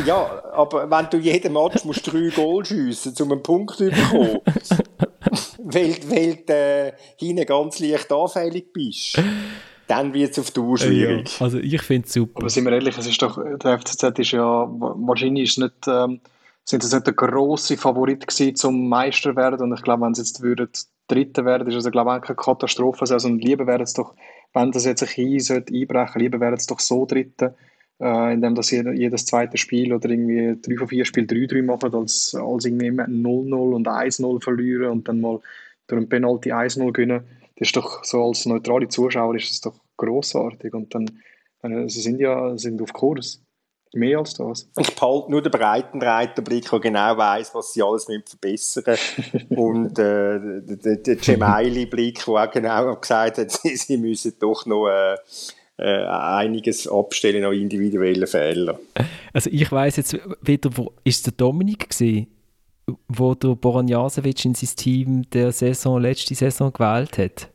[0.06, 4.38] ja, aber wenn du jeden Match musst drei Goal schiessen, um einen Punkt zu bekommen,
[5.58, 9.20] weil, weil du äh, hinten ganz leicht anfällig bist
[9.88, 11.38] dann wird es auf Dauer schwierig.
[11.38, 12.40] Ja, also ich finde es super.
[12.40, 16.20] Aber sind wir ehrlich, es ist doch, der FCZ ist ja, wahrscheinlich ist nicht, ähm,
[16.64, 20.22] sind sie nicht der grosse Favorit gewesen zum Meister werden und ich glaube, wenn sie
[20.22, 20.68] jetzt würden
[21.08, 23.00] Dritter werden, ist es, glaube ich, keine Katastrophe.
[23.10, 24.14] Also lieber wäre es doch,
[24.52, 27.54] wenn das jetzt ein sollte einbrechen, lieber wäre es doch so Dritter,
[27.98, 32.34] äh, indem das jedes zweite Spiel oder irgendwie drei von vier Spiel 3-3 machen, als,
[32.34, 35.40] als irgendwie 0-0 und 1-0 verlieren und dann mal
[35.86, 37.24] durch ein Penalty 1-0 gewinnen
[37.58, 41.10] das ist doch so als neutrale Zuschauer ist es doch großartig und dann,
[41.62, 43.42] dann sie sind ja sind auf Kurs.
[43.94, 44.68] Mehr als das.
[44.78, 49.46] Ich behalte nur den Breitenreiterblick, der genau weiß, was sie alles verbessern müssen.
[49.56, 54.88] und äh, der, der Gemaili-Blick, der auch genau gesagt hat, sie, sie müssen doch noch
[54.88, 55.16] äh,
[55.78, 58.76] äh, einiges abstellen an individuellen Fehlern.
[59.32, 62.26] Also ich weiß jetzt wieder, wo ist der Dominik gesehen?
[63.08, 67.50] Wo der Boran Jasevic in sein Team der Saison, letzte Saison gewählt hat.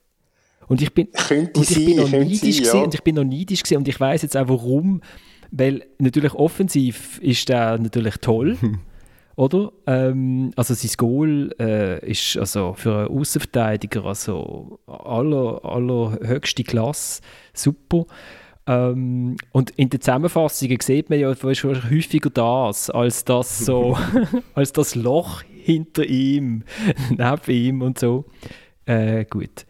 [0.68, 2.84] Und ich bin, und ich sein, bin noch neidisch sein, ja.
[2.84, 5.02] und ich bin noch neidisch gewesen, und ich weiß jetzt auch warum,
[5.52, 8.58] weil natürlich offensiv ist er natürlich toll,
[9.36, 9.72] oder?
[9.88, 17.22] Ähm, also sein Goal äh, ist also für einen Außenverteidiger also aller, allerhöchste Klasse,
[17.54, 18.06] super.
[18.66, 23.98] Ähm, und in den Zusammenfassungen sieht man ja häufiger das, als das so,
[24.54, 26.64] als das Loch hinter ihm,
[27.10, 28.26] neben ihm und so.
[28.86, 29.66] Äh, gut.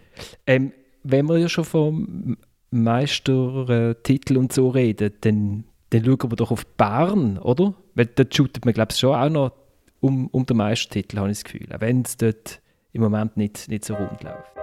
[0.46, 0.74] Ähm,
[1.04, 2.38] wenn wir ja schon vom
[2.72, 7.74] Meistertitel und so reden, dann, dann schauen wir doch auf Bern, oder?
[7.96, 9.52] Weil dort shootet man, glaube ich, schon auch noch
[10.00, 11.68] um, um den Meistertitel, habe ich das Gefühl.
[11.74, 14.63] Auch wenn es dort im Moment nicht, nicht so rund läuft.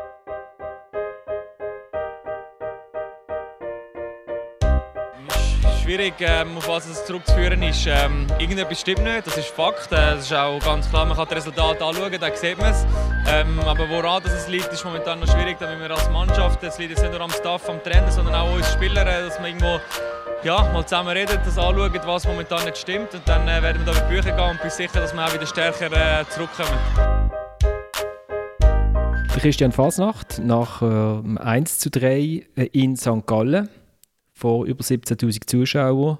[5.90, 7.84] Schwierig, ähm, auf was es zurückzuführen ist.
[7.88, 9.90] Ähm, irgendetwas stimmt nicht, das ist Fakt.
[9.90, 12.86] Äh, das ist auch ganz klar, man kann das Resultat anschauen, dann sieht man es.
[13.28, 16.78] Ähm, aber woran das es liegt, ist momentan noch schwierig, da wir als Mannschaft, es
[16.78, 19.48] liegt jetzt nicht nur am Staff, am Trainer, sondern auch uns Spieler, äh, dass wir
[19.48, 19.80] irgendwo
[20.44, 23.12] ja, mal zusammen reden, das anschauen, was momentan nicht stimmt.
[23.12, 25.26] Und dann äh, werden wir da über die Bücher gehen und bin sicher, dass wir
[25.26, 26.78] auch wieder stärker äh, zurückkommen.
[29.40, 33.26] Christian Fasnacht nach äh, 1 zu 3 äh, in St.
[33.26, 33.68] Gallen
[34.40, 36.18] vor über 17.000 Zuschauern.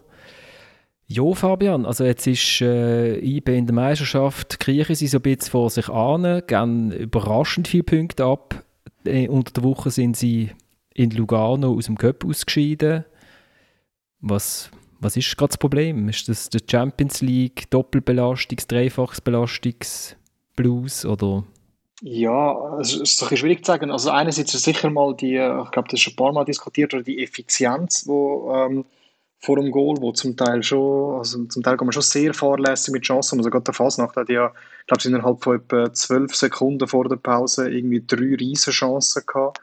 [1.07, 5.51] Ja, Fabian, also jetzt ist äh, IB in der Meisterschaft, kriechen sie so ein bisschen
[5.51, 8.63] vor sich an, gehen überraschend viele Punkte ab.
[9.05, 10.53] Äh, unter der Woche sind sie
[10.95, 13.05] in Lugano aus dem Cup ausgeschieden.
[14.21, 16.09] Was, was ist gerade das Problem?
[16.09, 21.43] Ist das die Champions League, Doppelbelastungs-, Dreifachsbelastungs-Blues oder
[22.03, 23.91] ja, es ist bisschen schwierig zu sagen.
[23.91, 26.95] Also einerseits ist sicher mal die, ich glaube, das ist schon ein paar Mal diskutiert,
[26.95, 28.85] oder die Effizienz, wo ähm,
[29.41, 32.93] vor dem Goal, wo zum Teil schon, also zum Teil kann man schon sehr fahrlässig
[32.93, 33.39] mit Chancen.
[33.39, 37.17] Also gerade der Fasnacht hat ja, ich glaube, innerhalb von etwa zwölf Sekunden vor der
[37.17, 39.61] Pause irgendwie drei riesen Chancen gehabt,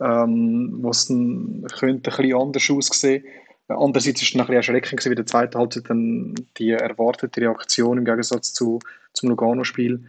[0.00, 3.24] ähm, was dann könnte ein bisschen anders aussehen.
[3.68, 7.98] Andererseits ist es ein bisschen erschreckend gewesen, wie der zweite Halbzeit dann die erwartete Reaktion
[7.98, 8.78] im Gegensatz zu,
[9.12, 10.04] zum Lugano-Spiel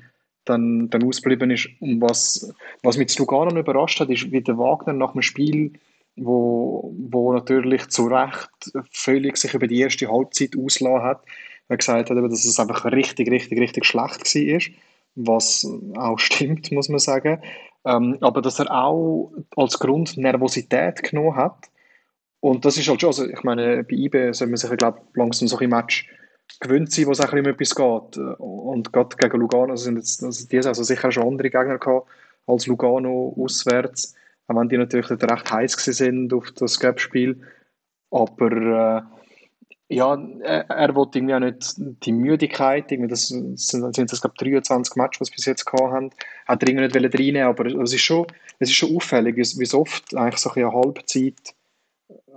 [0.49, 1.69] dann, dann ausgeblieben ist.
[1.79, 5.73] Und was, was mich zu Lugano überrascht hat, ist, wie der Wagner nach dem Spiel,
[6.15, 8.49] wo, wo natürlich zu Recht
[8.91, 11.23] völlig sich über die erste Halbzeit ausgelassen hat,
[11.69, 14.73] gesagt hat, dass es einfach richtig, richtig, richtig schlecht war,
[15.15, 17.41] was auch stimmt, muss man sagen.
[17.85, 21.69] Ähm, aber dass er auch als Grund Nervosität genommen hat
[22.39, 25.47] Und das ist halt schon, also ich meine, bei IB soll man sich, glaube langsam
[25.47, 26.09] so ein Match
[26.59, 28.17] gewöhnt sein, wo es ein bisschen um etwas geht.
[28.39, 32.07] Und gerade gegen Lugano sind jetzt, also die also sicher schon andere Gegner gehabt
[32.47, 34.15] als Lugano auswärts,
[34.47, 37.41] auch wenn die natürlich recht heiß sind auf das Gap-Spiel.
[38.09, 39.01] Aber äh,
[39.89, 44.95] ja, er, will irgendwie auch nicht die Müdigkeit, irgendwie das sind, sind das, glaube 23
[44.95, 46.09] Matches, was wir bis jetzt gehabt haben,
[46.45, 48.27] hat er irgendwie nicht reinnehmen aber es ist schon,
[48.59, 51.55] es ist schon auffällig, wie, wie oft eigentlich so eine Halbzeit, eine Halbzeit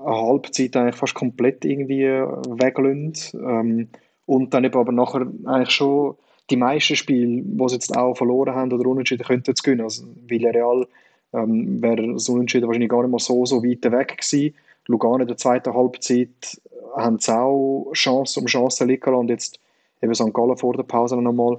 [0.07, 3.89] eigentlich fast komplett irgendwie weglöhnt ähm,
[4.27, 6.17] und dann eben aber nachher eigentlich schon
[6.51, 9.83] die meisten Spiele, die sie jetzt auch verloren haben oder unentschieden, könnten zu gewinnen.
[9.83, 10.87] Also Villarreal
[11.33, 14.55] ähm, wäre so unentschieden wahrscheinlich gar nicht mal so, so weit weg gewesen.
[14.87, 16.61] Lugano in der zweiten Halbzeit
[16.97, 19.61] haben sie auch Chancen um Chancen liegen und jetzt
[20.03, 20.33] eben St.
[20.33, 21.59] Gallen vor der Pause noch nochmal.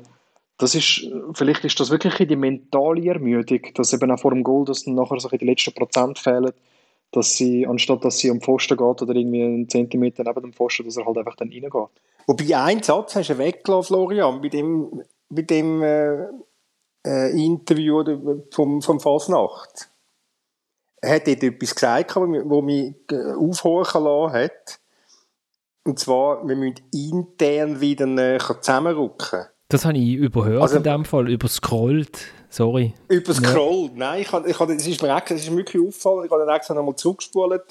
[0.57, 4.65] Das ist, vielleicht ist das wirklich die mentale Ermüdung, dass eben auch vor dem Goal,
[4.65, 6.51] dass dann nachher so die letzten Prozent fehlen,
[7.11, 10.85] dass sie, anstatt dass sie am Pfosten geht oder irgendwie einen Zentimeter neben dem Pfosten,
[10.85, 11.89] dass er halt einfach dann reingeht.
[12.27, 16.27] Wobei einen Satz hast du weggelassen, Florian, bei dem, bei dem äh,
[17.05, 18.03] äh, Interview
[18.51, 19.89] vom, vom Fasnacht.
[21.01, 24.79] Er hat dort etwas gesagt, was mich äh, aufhorchen lassen hat.
[25.83, 29.45] Und zwar, wir müssen intern wieder näher zusammenrücken.
[29.69, 32.27] Das habe ich überhört also, in dem Fall, überscrollt.
[32.51, 32.93] Sorry.
[33.07, 33.93] Überscrollt?
[33.93, 33.97] Ja.
[33.97, 36.25] Nein, ich ich das ist mir das ist mir wirklich aufgefallen.
[36.25, 37.63] Ich habe dann extra nochmal zurückgespult.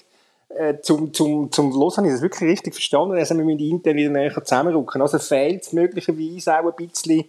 [0.48, 3.14] Äh, zum, zum, zum Los habe ich das wirklich richtig verstanden.
[3.16, 5.02] Also wir müssen intern wieder näher zusammenrücken.
[5.02, 7.24] Also fehlt es möglicherweise auch ein bisschen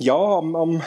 [0.00, 0.82] ja, am, am,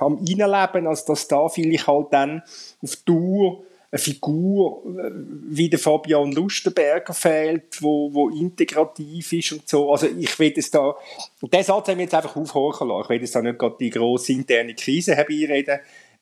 [0.00, 2.42] am Einleben, also dass da vielleicht halt dann
[2.82, 3.62] auf Tour
[3.92, 5.10] eine Figur äh,
[5.48, 9.92] wie der Fabian Lustenberger fehlt, wo, wo integrativ ist und so.
[9.92, 10.94] Also ich will es da,
[11.42, 13.02] den Satz haben wir jetzt einfach aufhorchen lassen.
[13.02, 15.80] Ich will jetzt da nicht gerade die grosse interne Krise herbeireden,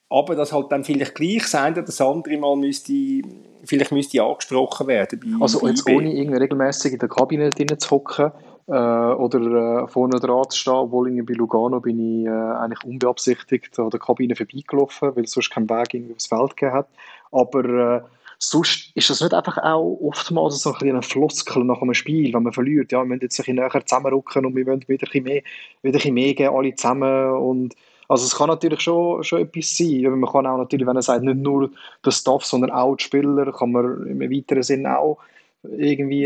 [0.09, 3.21] aber dass halt dann vielleicht gleich sein, dass das andere Mal müsste,
[3.63, 5.37] vielleicht müsste angesprochen werden.
[5.39, 8.31] also jetzt ohne irgendwie regelmäßig in der Kabine drin zu hocken,
[8.67, 12.83] äh, oder äh, vorne dran zu stehen, obwohl ich bei Lugano bin ich äh, eigentlich
[12.83, 16.87] unbeabsichtigt an der Kabine vorbeigelaufen, weil es sonst keinen Weg irgendwie aufs Feld gegeben hat.
[17.31, 18.01] Aber äh,
[18.37, 22.43] sonst ist das nicht einfach auch oftmals so ein eine Floskel nach einem Spiel, wenn
[22.43, 22.91] man verliert.
[22.91, 25.41] Ja, wir müssen jetzt ein bisschen näher zusammenrücken und wir wollen wieder ein bisschen mehr,
[25.81, 27.31] wieder ein bisschen mehr geben, alle zusammen.
[27.33, 27.75] Und,
[28.07, 30.01] also es kann natürlich schon, schon etwas sein.
[30.01, 31.69] Man kann auch natürlich, wenn er sagt, nicht nur
[32.05, 35.19] der Staff, sondern auch die Spieler, kann man im weiteren Sinn auch
[35.63, 36.25] irgendwie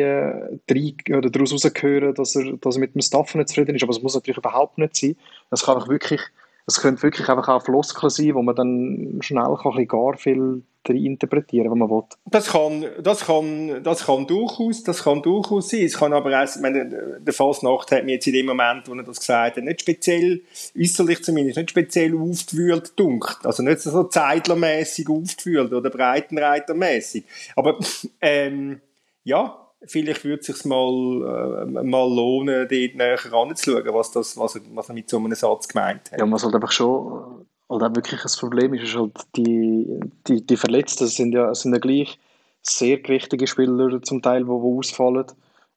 [0.68, 3.84] drei, oder daraus herausgehören, dass er, dass er mit dem Staff nicht zufrieden ist.
[3.84, 5.18] Aber es muss natürlich überhaupt nicht sein.
[5.52, 6.22] Es kann auch wirklich,
[6.68, 11.72] es könnte wirklich einfach auch Floskeln sein, wo man dann schnell ein gar viel interpretieren,
[11.72, 12.04] wenn man will.
[12.26, 15.84] Das kann, das kann, das kann durchaus, das kann durchaus sein.
[15.84, 18.94] Es kann aber auch, ich meine, der Fasnacht hat mir jetzt in dem Moment, wo
[18.94, 20.42] er das gesagt hat, nicht speziell,
[20.78, 23.46] äußerlich zumindest, nicht speziell aufgewühlt dunkt.
[23.46, 27.24] Also nicht so zeitlermäßig aufgewühlt oder breitenreitermäßig.
[27.56, 27.80] Aber,
[28.22, 28.82] ähm,
[29.24, 34.56] ja, vielleicht würde es sich mal, äh, mal lohnen, dort näher anzuschauen, was, das, was,
[34.56, 36.20] er, was er mit so einem Satz gemeint hat.
[36.20, 40.46] Ja, man sollte einfach schon, halt auch wirklich ein Problem ist, ist halt die, die,
[40.46, 42.20] die Verletzten sind ja, sind ja gleich
[42.62, 45.26] sehr gewichtige Spieler zum Teil, die, die ausfallen.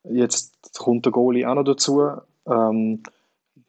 [0.04, 2.02] Jetzt kommt der Goalie auch noch dazu.
[2.46, 3.02] Ähm, äh,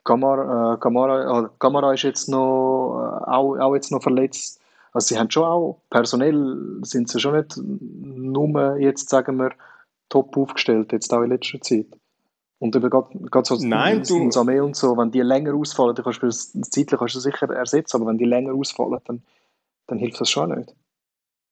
[0.04, 4.60] Gamara, äh, Gamara ist jetzt noch, äh, auch, auch jetzt noch verletzt.
[4.92, 9.52] Also sie haben schon auch, personell sind sie schon nicht nur jetzt, sagen wir,
[10.10, 11.88] top aufgestellt, jetzt auch in letzter Zeit.
[12.60, 14.30] Und eben gerade so Nein, du...
[14.30, 17.50] Samé und so, wenn die länger ausfallen, dann kannst du das zeitlich kannst du sicher
[17.50, 19.22] ersetzen, aber wenn die länger ausfallen, dann,
[19.88, 20.76] dann hilft das schon nicht.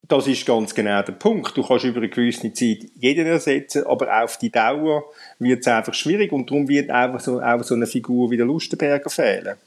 [0.08, 1.56] Das ist ganz genau der Punkt.
[1.58, 5.04] Du kannst über eine gewisse Zeit jeden ersetzen, aber auf die Dauer
[5.40, 8.46] wird es einfach schwierig und darum wird einfach so, auch so eine Figur wie der
[8.46, 9.58] Lustenberger fehlen.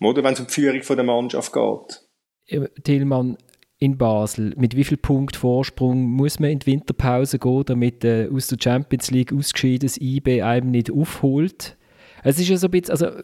[0.00, 2.68] Oder wenn es um die Führung von der Mannschaft geht.
[2.84, 3.38] Tillmann,
[3.78, 4.54] in Basel.
[4.56, 8.58] Mit wie viel Punkt Vorsprung muss man in die Winterpause gehen, damit äh, aus der
[8.62, 11.76] Champions League ausgescheidenes IB einem nicht aufholt?
[12.22, 13.22] Es ist ja so ein bisschen, also äh,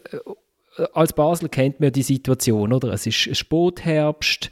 [0.93, 2.93] als Basel kennt man die Situation, oder?
[2.93, 4.49] Es ist Spätherbst,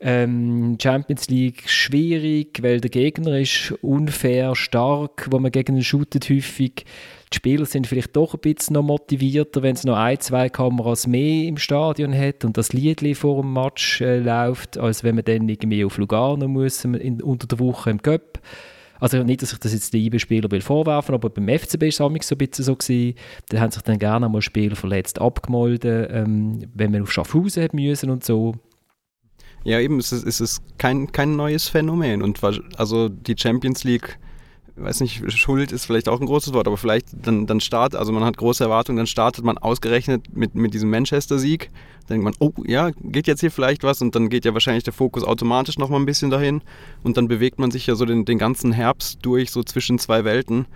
[0.00, 6.28] ähm, Champions League schwierig, weil der Gegner ist unfair stark, wo man gegen ihn shootet
[6.28, 6.84] häufig.
[7.32, 11.06] Die Spieler sind vielleicht doch ein bisschen noch motivierter, wenn es noch ein, zwei Kameras
[11.08, 15.24] mehr im Stadion hat und das Liedli vor dem Match äh, läuft, als wenn man
[15.24, 18.40] dann irgendwie auf Lugano muss in, unter der Woche im Cup.
[19.00, 22.06] Also nicht, dass ich das jetzt den IB-Spieler vorwerfen aber beim FCB war es so
[22.06, 22.76] ein bisschen so.
[22.76, 23.14] Gewesen.
[23.48, 27.74] Da haben sich dann gerne mal Spieler verletzt abgemolden, ähm, wenn man auf Schaffhausen hat
[27.74, 28.54] müssen und so.
[29.64, 32.22] Ja, eben, es ist, es ist kein, kein neues Phänomen.
[32.22, 32.40] Und
[32.76, 34.18] also die Champions League
[34.76, 38.12] weiß nicht, Schuld ist vielleicht auch ein großes Wort, aber vielleicht dann, dann startet, also
[38.12, 41.70] man hat große Erwartungen, dann startet man ausgerechnet mit, mit diesem Manchester-Sieg.
[42.06, 44.84] Dann denkt man, oh ja, geht jetzt hier vielleicht was und dann geht ja wahrscheinlich
[44.84, 46.62] der Fokus automatisch nochmal ein bisschen dahin
[47.02, 50.24] und dann bewegt man sich ja so den, den ganzen Herbst durch, so zwischen zwei
[50.24, 50.66] Welten.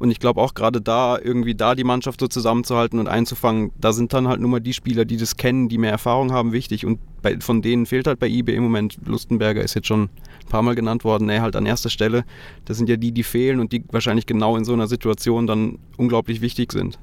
[0.00, 3.92] Und ich glaube auch gerade da, irgendwie da die Mannschaft so zusammenzuhalten und einzufangen, da
[3.92, 6.86] sind dann halt nur mal die Spieler, die das kennen, die mehr Erfahrung haben, wichtig.
[6.86, 10.48] Und bei, von denen fehlt halt bei eBay im Moment, Lustenberger ist jetzt schon ein
[10.48, 12.24] paar Mal genannt worden, er halt an erster Stelle.
[12.64, 15.78] Das sind ja die, die fehlen und die wahrscheinlich genau in so einer Situation dann
[15.98, 16.98] unglaublich wichtig sind.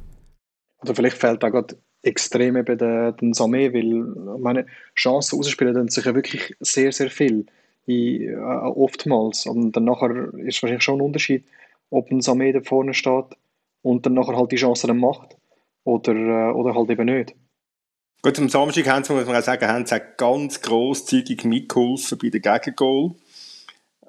[0.82, 5.90] Oder vielleicht fehlt da gerade extrem eben der, den Samé, weil meine Chancen rausspielen dann
[5.90, 7.46] sich ja wirklich sehr, sehr viel.
[7.86, 9.46] Ich, äh, oftmals.
[9.46, 11.46] Und dann nachher ist wahrscheinlich schon ein Unterschied,
[11.90, 13.36] ob ein Samé da vorne steht
[13.82, 15.38] und dann nachher halt die Chance dann macht
[15.84, 17.36] oder, äh, oder halt eben nicht.
[18.22, 22.18] Gut, am Samstag haben sie, muss man auch sagen, haben sie auch ganz grosszügig mitgeholfen
[22.18, 23.16] bei den Gegengol.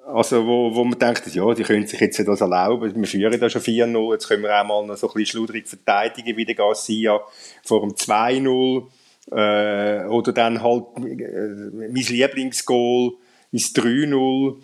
[0.07, 2.95] Also, wo, wo man denkt, ja, die können sich jetzt das erlauben.
[2.95, 4.12] Wir führen da schon 4-0.
[4.12, 7.20] Jetzt können wir auch mal noch so ein bisschen schludrig verteidigen wie der Garcia
[7.62, 8.87] vor dem 2-0.
[9.31, 13.12] Äh, oder dann halt äh, mein Lieblingsgoal
[13.53, 14.57] ist 3-0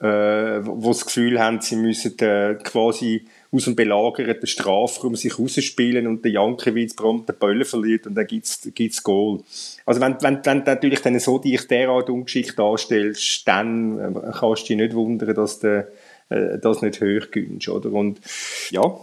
[0.00, 6.06] äh, wo das Gefühl haben, sie müssen äh, quasi aus dem belagerten Strafraum sich rausspielen
[6.06, 9.40] und der Jankiewicz prompt den Böllen verliert und dann gibt's gibt's Goal.
[9.86, 14.64] Also wenn, wenn, wenn du natürlich dann so dich derart ungeschickt darstellst, dann äh, kannst
[14.64, 15.88] du dich nicht wundern, dass du
[16.28, 17.90] äh, das nicht hoch gönnst, oder?
[17.92, 18.20] Und
[18.70, 18.98] ja,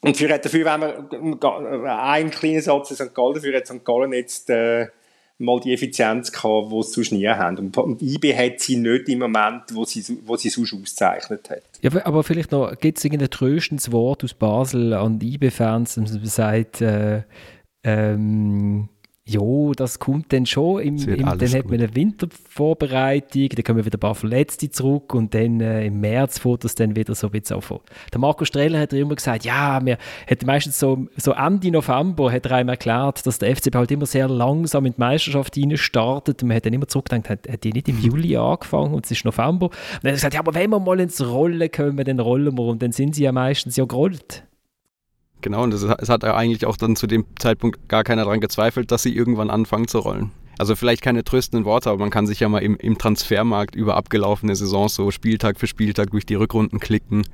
[0.00, 3.14] und für, dafür, wenn wir äh, einen kleinen Satz in St.
[3.14, 3.84] Gallen, dafür hat St.
[3.84, 4.86] Gallen jetzt äh,
[5.38, 7.58] mal die Effizienz gehabt, die sie sonst nie haben.
[7.58, 11.62] Und, und IB hat sie nicht im Moment, wo sie, wo sie sonst auszeichnet hat.
[11.80, 16.34] Ja, aber vielleicht noch, gibt es irgendein tröstendes Wort aus Basel an die IB-Fans, das
[16.34, 17.22] sagt, äh,
[17.84, 18.88] ähm,
[19.28, 20.80] ja, das kommt dann schon.
[20.80, 21.54] Im, im, dann gut.
[21.54, 26.00] hat man eine Wintervorbereitung, dann kommen wieder ein paar Verletzte zurück und dann äh, im
[26.00, 27.72] März fährt das dann wieder so ein bisschen auf.
[28.10, 29.98] Der Marco Streller hat immer gesagt, ja, wir
[30.28, 34.06] hat meistens so, so Ende November hat er einem erklärt, dass der FCB halt immer
[34.06, 36.42] sehr langsam in die Meisterschaft startet.
[36.42, 39.10] Und man hat dann immer zurückgedacht, hat, hat die nicht im Juli angefangen und es
[39.10, 39.66] ist November.
[39.66, 42.56] Und dann hat er gesagt, ja, aber wenn wir mal ins Rollen kommen, dann rollen
[42.56, 44.44] wir und dann sind sie ja meistens ja gerollt.
[45.40, 49.02] Genau, und es hat eigentlich auch dann zu dem Zeitpunkt gar keiner daran gezweifelt, dass
[49.02, 50.32] sie irgendwann anfangen zu rollen.
[50.58, 53.96] Also vielleicht keine tröstenden Worte, aber man kann sich ja mal im, im Transfermarkt über
[53.96, 57.24] abgelaufene Saisons so Spieltag für Spieltag durch die Rückrunden klicken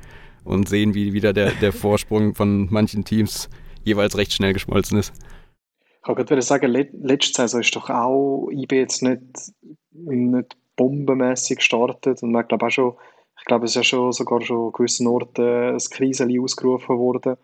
[0.45, 3.49] und sehen, wie wieder der, der Vorsprung von manchen Teams
[3.83, 5.15] jeweils recht schnell geschmolzen ist.
[5.97, 9.23] Ich kann gerade sagen, letzte Saison ist doch auch IB jetzt nicht,
[9.93, 12.93] nicht bombenmäßig gestartet und man glaube auch schon,
[13.39, 17.37] ich glaube, es ist ja schon sogar schon an gewissen Orten ein Kriseli ausgerufen worden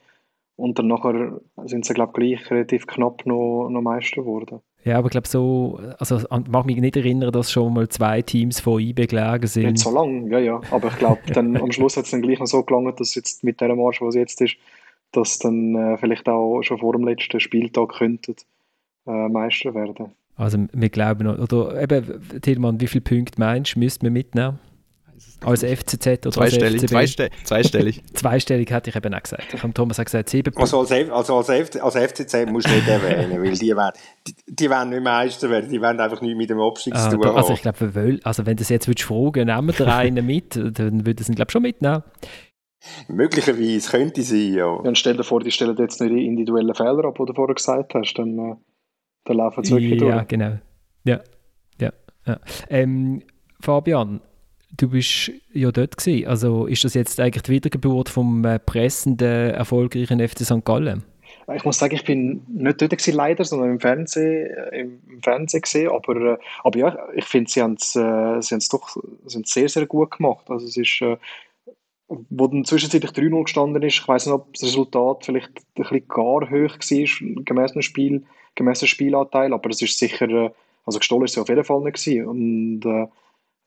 [0.60, 4.60] und dann nachher sind sie, glaube ich, gleich relativ knapp noch, noch Meister geworden.
[4.84, 8.60] Ja, aber ich glaube so, also mag mich nicht erinnern, dass schon mal zwei Teams
[8.60, 9.72] von IB gelegen sind.
[9.72, 10.60] Nicht so lange, ja, ja.
[10.70, 13.44] Aber ich glaube, dann am Schluss hat es dann gleich noch so gelangt, dass jetzt
[13.44, 14.56] mit der Marsch, was jetzt ist,
[15.12, 18.36] dass dann äh, vielleicht auch schon vor dem letzten Spieltag könnten
[19.06, 20.12] äh, Meister werden.
[20.36, 24.58] Also wir glauben, oder eben, Tilman, wie viele Punkte meinst du, müssten wir mitnehmen?
[25.44, 27.30] Als FCZ oder zweistellig, als FCB?
[27.44, 28.02] Zweistellig.
[28.14, 29.54] zweistellig hätte ich eben auch gesagt.
[29.54, 32.68] Ich habe Thomas auch gesagt, sieben Also als, F, also als, F, als FCZ musst
[32.68, 33.92] du nicht erwähnen, weil die wollen,
[34.26, 37.16] die, die wollen nicht Meister werden, die wollen einfach nicht mit dem Abstieg ah, zu
[37.16, 40.56] tun Also ich glaube, also wenn du das jetzt würdest fragen, nehmen wir einen mit,
[40.56, 42.02] dann würden sie ihn glaube ich schon mitnehmen.
[43.08, 44.80] Möglicherweise könnte sie, ja.
[44.82, 47.54] Dann stell dir vor, die stellen jetzt nicht die individuellen Fehler ab, die du vorher
[47.54, 48.56] gesagt hast, dann, äh,
[49.24, 50.14] dann laufen sie wirklich ja, durch.
[50.14, 50.58] Ja, genau.
[51.04, 51.20] Ja,
[51.78, 51.92] ja.
[52.26, 52.40] ja.
[52.68, 53.22] Ähm,
[53.60, 54.20] Fabian,
[54.76, 56.26] Du bist ja dort gewesen.
[56.26, 60.64] Also ist das jetzt eigentlich die Wiedergeburt vom äh, pressenden, erfolgreichen FC St.
[60.64, 61.02] Gallen?
[61.54, 65.62] Ich muss sagen, ich bin nicht dort gewesen, leider, sondern im Fernsehen, äh, im Fernsehen
[65.62, 65.90] gesehen.
[65.90, 68.96] Aber, äh, aber ja, ich finde, sie haben es äh, sie doch
[69.26, 70.48] sie sehr, sehr gut gemacht.
[70.48, 71.16] Also es ist, äh,
[72.08, 76.08] wo dann zwischenzeitlich 3-0 gestanden ist, ich weiß nicht, ob das Resultat vielleicht ein bisschen
[76.08, 80.50] gar hoch war, gemäß dem Spiel, gemäß dem Spielanteil, aber es ist sicher, äh,
[80.84, 82.26] also gestohlen ist sie auf jeden Fall nicht gewesen.
[82.26, 83.06] Und äh,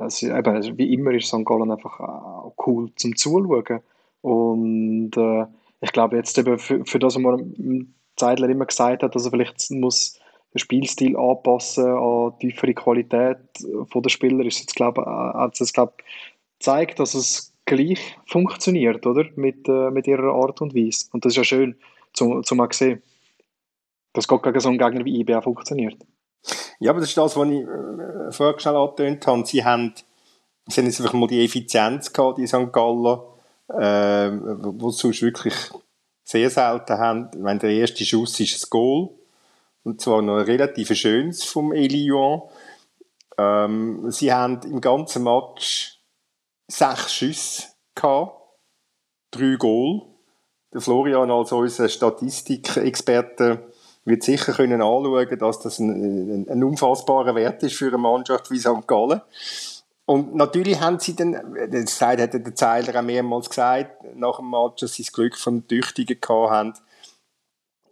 [0.04, 1.46] also, eben, wie immer ist St.
[1.46, 3.82] Gallen einfach auch cool zum Zuschauen.
[4.22, 5.46] Und äh,
[5.82, 9.32] ich glaube jetzt eben für, für das, was man Zeitler immer gesagt hat, dass er
[9.32, 10.20] vielleicht muss
[10.54, 15.94] den Spielstil anpassen an die tiefere Qualität der Spieler, ist jetzt glaube hat es glaube
[16.60, 19.26] gezeigt, dass es gleich funktioniert, oder?
[19.36, 21.08] Mit, äh, mit ihrer Art und Weise.
[21.12, 21.76] Und das ist ja schön,
[22.14, 23.02] zum, zum mal sehen,
[24.14, 25.98] dass Gott gegen so einen Gegner wie IBA funktioniert.
[26.80, 29.46] Ja, aber das ist das, was ich äh, vorher schon angetönt habe.
[29.46, 29.94] Sie haben,
[30.68, 32.72] sie haben jetzt einfach mal die Effizienz gehabt, die St.
[32.72, 33.20] Gallen,
[33.70, 35.56] äh, wo sie sonst wirklich
[36.24, 37.30] sehr selten haben.
[37.36, 39.10] Wenn der erste Schuss ist ein Goal.
[39.84, 42.42] Und zwar noch ein relativ schönes vom Elion.
[43.38, 46.00] Ähm, sie haben im ganzen Match
[46.68, 47.64] sechs Schüsse
[47.96, 48.40] gehabt.
[49.32, 50.04] drei Goal.
[50.74, 53.73] Der Florian als unser Statistikexperte
[54.06, 58.52] wird sicher können anschauen, dass das ein, ein, ein unfassbarer Wert ist für eine Mannschaft
[58.52, 58.88] wie St.
[58.88, 59.22] Gallen.
[60.06, 64.82] Und natürlich haben sie dann, das hat der Zeiler auch mehrmals gesagt, nach dem Match,
[64.82, 66.74] dass sie das Glück von den Tüchtigen gehabt haben.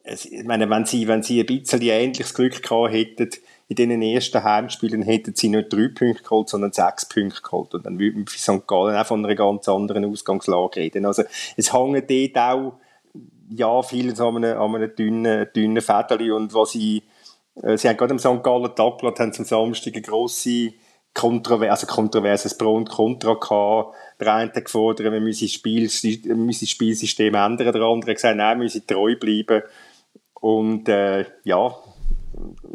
[0.03, 3.29] Ich meine, wenn sie, wenn sie ein bisschen ähnliches Glück gehabt hätten,
[3.69, 7.73] in diesen ersten Heimspielen hätten sie nicht drei Punkte geholt, sondern sechs Punkte geholt.
[7.73, 8.67] Und dann würde man für St.
[8.67, 11.05] Gallen auch von einer ganz anderen Ausgangslage reden.
[11.05, 11.23] Also,
[11.55, 12.73] es hängt dort auch,
[13.51, 16.31] ja, vieles an einem, an einem dünnen, dünnen Federli.
[16.31, 17.03] Und was sie,
[17.61, 18.43] äh, sie haben gerade am St.
[18.43, 20.73] Gallen Tagblatt, haben zum Samstag eine grosse,
[21.13, 23.95] kontrovers, also kontroverses Pro und Contra gehabt.
[24.19, 27.73] Der eine hat gefordert, wir müssen das, Spiel, müssen das Spielsystem ändern.
[27.73, 29.63] Der andere hat gesagt, nein, wir müssen treu bleiben.
[30.39, 31.75] Und äh, ja,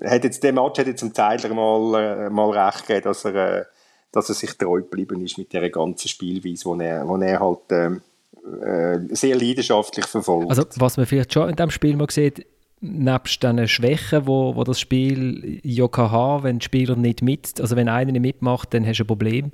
[0.04, 3.34] hat jetzt, der Match hat jetzt zum Zeitler mal, äh, mal recht gegeben, dass er,
[3.34, 3.64] äh,
[4.12, 8.02] dass er sich treu geblieben ist mit dieser ganzen Spielweise, die er, er halt ähm,
[8.44, 10.50] äh, sehr leidenschaftlich verfolgt.
[10.50, 12.46] Also was man vielleicht schon in diesem Spiel mal sieht,
[12.80, 17.60] nebst den Schwächen, wo, wo das Spiel ja kann haben, wenn die Spieler nicht mit,
[17.60, 19.52] also wenn einer nicht mitmacht, dann hast du ein Problem,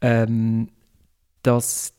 [0.00, 0.68] ähm,
[1.42, 1.94] dass,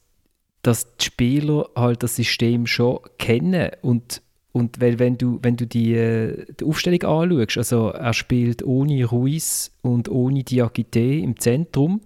[0.62, 4.22] dass die Spieler halt das System schon kennen und
[4.56, 9.04] und weil, wenn du, wenn du die, äh, die Aufstellung anschaust, also er spielt ohne
[9.04, 12.01] Ruiz und ohne Diakite im Zentrum.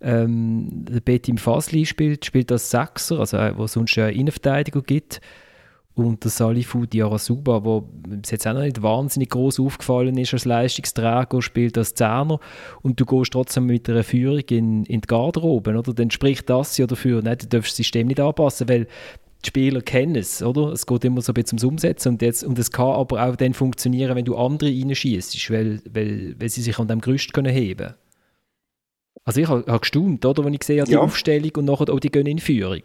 [0.00, 4.82] Ähm, der Betim Fasli spielt, spielt als Sechser, also äh, wo es sonst eine Innenverteidiger
[4.82, 5.20] gibt.
[5.98, 10.44] Und der Salifu Diarasuba, der bis jetzt auch noch nicht wahnsinnig groß aufgefallen ist als
[10.44, 12.38] Leistungsträger, spielt als Zehner
[12.82, 15.92] und du gehst trotzdem mit einer Führung in, in die Garderobe, oder?
[15.92, 17.36] Dann spricht das ja dafür, ne?
[17.36, 18.86] du darfst das System nicht anpassen, weil
[19.44, 20.70] die Spieler kennen es, oder?
[20.70, 23.34] Es geht immer so ein bisschen ums Umsetzen und, jetzt, und es kann aber auch
[23.34, 27.52] dann funktionieren, wenn du andere reinschießt, weil, weil, weil sie sich an dem Gerüst können
[27.52, 27.94] heben
[29.28, 31.00] Also ich habe hab gestaunt, oder, wenn ich sehe, die ja.
[31.00, 32.82] Aufstellung und nachher auch die gehen in Führung.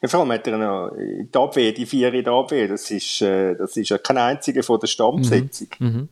[0.00, 3.20] Ja, vor allem hat er noch die Abwehr, die vier in der Abwehr, das ist,
[3.20, 5.68] äh, das ist ja kein einziger von der Stammbesetzung.
[5.80, 5.86] Mhm.
[5.86, 6.08] Mhm.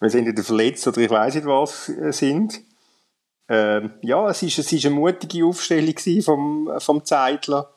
[0.00, 2.60] Wir sind entweder verletzt oder ich weiß nicht was äh, sind.
[3.48, 7.70] Ähm, ja, es ist, es ist eine mutige Aufstellung vom, vom Zeitler.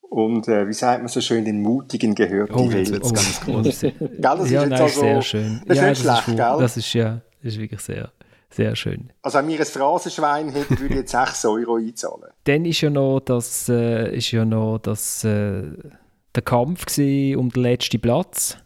[0.00, 2.88] Und äh, wie sagt man so schön, den Mutigen gehört oh, die Welt.
[2.88, 3.80] Jetzt oh, ganz groß.
[3.98, 5.62] gell, das ja, ist nein, also, sehr schön.
[5.66, 6.56] Das ja, ist nicht schlecht, ist, gell?
[6.58, 8.10] Das ist ja, das ist wirklich sehr,
[8.54, 9.10] sehr schön.
[9.22, 12.30] Also wenn wir ein Phrasenschwein hätten, würde ich jetzt 6 Euro einzahlen.
[12.44, 15.62] Dann ist ja noch das, äh, ist ja noch das, äh,
[16.34, 18.58] der Kampf um den letzten Platz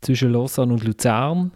[0.00, 1.52] zwischen Lausanne und Luzern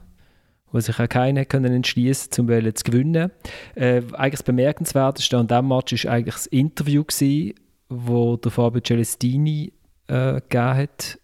[0.77, 3.31] wo sich auch keiner können entschließen um zu gewinnen.
[3.75, 7.55] Äh, eigentlich das Bemerkenswerteste an diesem Match war eigentlich das Interview gewesen,
[7.89, 9.73] wo der Fabio Celestini
[10.09, 11.19] äh, gegeben hat.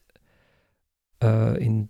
[1.22, 1.88] Äh, in,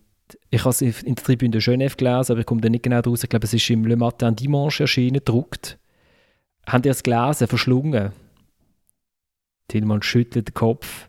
[0.52, 3.00] ich habe es in der Tribüne de Genève gelesen, aber ich komme da nicht genau
[3.00, 3.24] raus.
[3.24, 5.78] Ich glaube, es ist im Le Matin Dimanche erschienen, gedruckt.
[6.66, 8.12] Habt ihr es gelesen, verschlungen?
[9.68, 11.08] Tilman schüttelt den Kopf.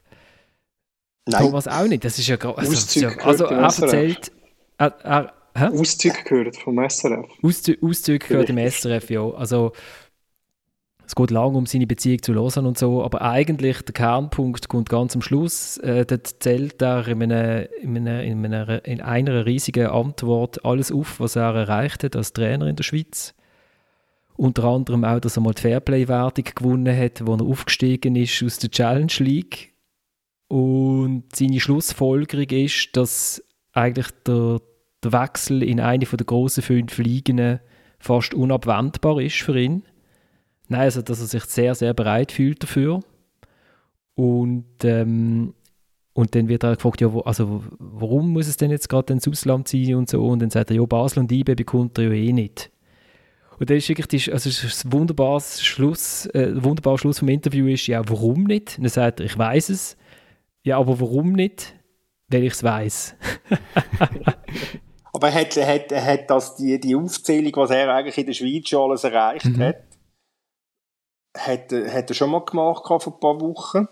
[1.26, 1.42] Nein.
[1.42, 2.06] Thomas auch nicht.
[2.06, 2.58] Das ist ja gerade.
[2.58, 4.32] Also, ja, also er erzählt.
[4.78, 7.30] Er, er, Auszüge gehört vom SRF.
[7.44, 9.30] Auszüge, Auszüge gehört im SRF, ja.
[9.30, 9.74] Also
[11.14, 14.90] es geht lang um seine Beziehung zu Lausanne und so, aber eigentlich der Kernpunkt kommt
[14.90, 15.78] ganz am Schluss.
[15.78, 20.92] Äh, dort zählt er in, einer, in, einer, in, einer, in einer riesigen Antwort alles
[20.92, 23.36] auf, was er erreicht hat als Trainer in der Schweiz.
[24.38, 28.58] Unter anderem auch, dass er mal die Fairplay-Wertung gewonnen hat, wo er aufgestiegen ist aus
[28.58, 29.72] der Challenge League.
[30.48, 34.62] Und seine Schlussfolgerung ist, dass eigentlich der,
[35.04, 37.60] der Wechsel in eine der grossen fünf Ligen
[38.00, 39.84] fast unabwendbar ist für ihn
[40.74, 43.02] Nein, also dass er sich sehr, sehr bereit fühlt dafür.
[44.16, 45.54] Und, ähm,
[46.14, 49.28] und dann wird er gefragt, ja, wo, also warum muss es denn jetzt gerade ins
[49.28, 50.26] Ausland sein und so.
[50.26, 52.72] Und dann sagt er, ja, Basel und IB bekommt er ja eh nicht.
[53.60, 58.02] Und dann ist wirklich also das wunderbare Schluss, äh, wunderbare Schluss vom Interview ist, ja,
[58.10, 58.80] warum nicht?
[58.80, 59.96] Und dann sagt er, ich weiß es.
[60.64, 61.76] Ja, aber warum nicht?
[62.30, 63.16] Weil ich es weiß.
[65.14, 68.26] aber er hat, er hat, er hat das, die, die Aufzählung, was er eigentlich in
[68.26, 69.60] der Schweiz schon alles erreicht mhm.
[69.60, 69.84] hat,
[71.38, 73.88] hat, hat er schon mal gemacht vor ein paar Wochen,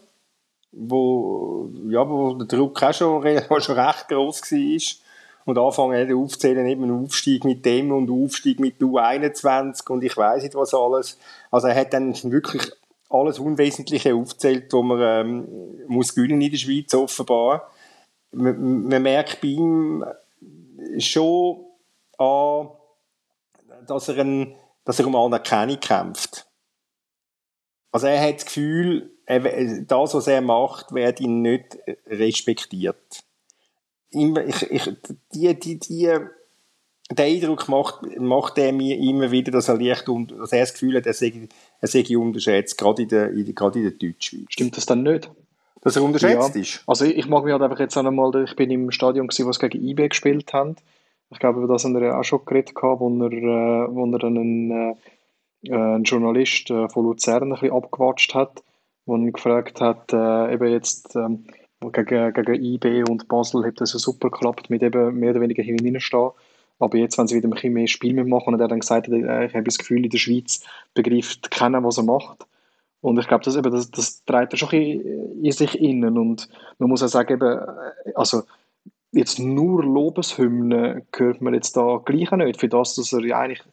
[0.71, 3.21] wo, ja, wo der Druck auch schon,
[3.61, 5.07] schon recht groß war.
[5.43, 10.53] Und anfangen aufzählen, eben Aufstieg mit dem und Aufstieg mit U21 und ich weiß nicht
[10.53, 11.17] was alles.
[11.49, 12.71] Also er hat dann wirklich
[13.09, 15.47] alles Unwesentliche aufzählt, wo man ähm,
[15.87, 17.71] muss gewinnen in der Schweiz offenbar.
[18.31, 20.05] Man, man merkt bei ihm
[20.99, 21.65] schon
[22.19, 22.69] an,
[23.87, 26.45] dass er, ein, dass er um Anerkennung kämpft.
[27.91, 29.39] Also er hat das Gefühl, er,
[29.83, 31.77] das, was er macht, wird ihn nicht
[32.07, 33.23] respektiert.
[34.09, 34.89] Ich, ich,
[35.33, 36.19] die, die, die
[37.17, 40.73] den Eindruck macht, macht er mir immer wieder, dass er leicht und, dass er das
[40.73, 41.47] Gefühl hat, er sei,
[41.79, 44.45] er sei unterschätzt, gerade in der, in, gerade in der Deutschschweiz.
[44.49, 45.29] Stimmt das dann nicht?
[45.81, 46.61] Dass er unterschätzt ja.
[46.61, 46.83] ist?
[46.87, 49.51] Also ich, ich mag mich halt einfach jetzt auch ich bin im Stadion gewesen, wo
[49.51, 50.75] sie gegen IB gespielt haben.
[51.31, 54.23] Ich glaube, über das haben wir auch schon geredet gehabt, wo er, äh, wo er
[54.23, 54.95] einen,
[55.63, 58.63] äh, einen Journalist äh, von Luzern ein bisschen abgewatscht hat,
[59.05, 61.45] wo ihn gefragt hat, äh, eben jetzt ähm,
[61.91, 65.63] gegen, gegen IB und Basel hat das ja super geklappt, mit eben mehr oder weniger
[65.63, 66.31] hineinstehen.
[66.79, 69.13] Aber jetzt, wenn sie wieder ein bisschen mehr Spiel mitmachen und er dann gesagt hat,
[69.13, 70.63] ich habe das Gefühl, in der Schweiz
[70.95, 72.47] begreift keiner, was er macht.
[73.01, 76.17] Und ich glaube, das, eben, das, das trägt er schon ein in sich innen.
[76.17, 76.49] Und
[76.79, 77.59] man muss auch sagen, eben,
[78.15, 78.43] also
[79.11, 83.63] jetzt nur Lobeshymnen hört man jetzt da gleich nicht, für das, dass er ja eigentlich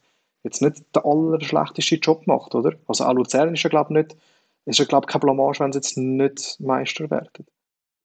[0.43, 2.75] jetzt nicht den allerschlechtesten Job macht, oder?
[2.87, 4.17] Also auch Luzern ist ja, glaube ich, nicht,
[4.67, 7.47] ist ja, glaube kein Blamage, wenn sie jetzt nicht Meister werden.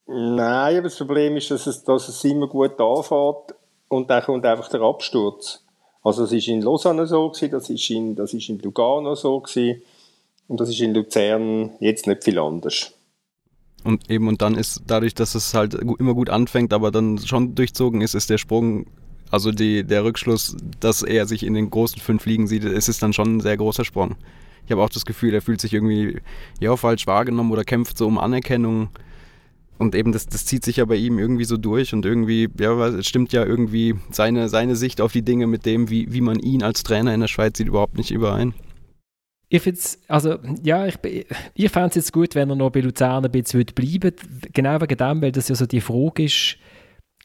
[0.06, 3.56] Nein, aber das Problem ist, dass es, dass es immer gut anfängt
[3.88, 5.64] und dann kommt einfach der Absturz.
[6.04, 9.40] Also das ist in Lausanne so gewesen, das ist in, das ist in Lugano so
[9.40, 9.82] gewesen
[10.48, 12.92] und das ist in Luzern jetzt nicht viel anders.
[13.86, 17.56] Und eben, und dann ist dadurch, dass es halt immer gut anfängt, aber dann schon
[17.56, 18.86] durchzogen ist, ist der Sprung,
[19.34, 23.02] also die, der Rückschluss, dass er sich in den großen fünf Ligen sieht, es ist
[23.02, 24.16] dann schon ein sehr großer Sprung.
[24.64, 26.20] Ich habe auch das Gefühl, er fühlt sich irgendwie
[26.60, 28.90] ja falsch wahrgenommen oder kämpft so um Anerkennung.
[29.80, 32.88] Und eben, das, das zieht sich ja bei ihm irgendwie so durch und irgendwie, ja,
[32.90, 36.38] es stimmt ja irgendwie seine, seine Sicht auf die Dinge mit dem, wie, wie man
[36.38, 38.54] ihn als Trainer in der Schweiz sieht, überhaupt nicht überein.
[39.50, 41.00] Ich finde es, also, ja, ich,
[41.56, 44.18] ich fände es jetzt gut, wenn er noch bei Luzern ein bisschen bleiben würde.
[44.54, 46.58] Genau wegen dem, weil das ja so die Frage ist,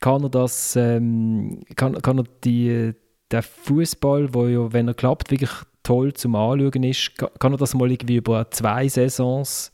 [0.00, 2.92] kann er das, ähm, kann, kann er die,
[3.30, 5.50] der Fußball, wo ja, wenn er klappt, wirklich
[5.82, 9.72] toll zum Anschauen ist, kann er das mal irgendwie über zwei Saisons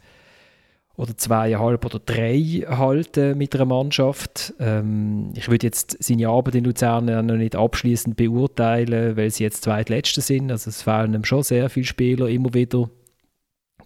[0.97, 4.55] oder zweieinhalb oder drei halten mit einer Mannschaft.
[4.61, 9.65] Ähm, ich würde jetzt seine Arbeit in Luzern noch nicht abschließend beurteilen, weil sie jetzt
[9.65, 10.53] zweitletzte sind.
[10.53, 12.89] Also es fehlen ihm schon sehr viele Spieler immer wieder.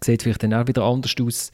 [0.03, 1.51] Sieht vielleicht dann auch wieder anders aus.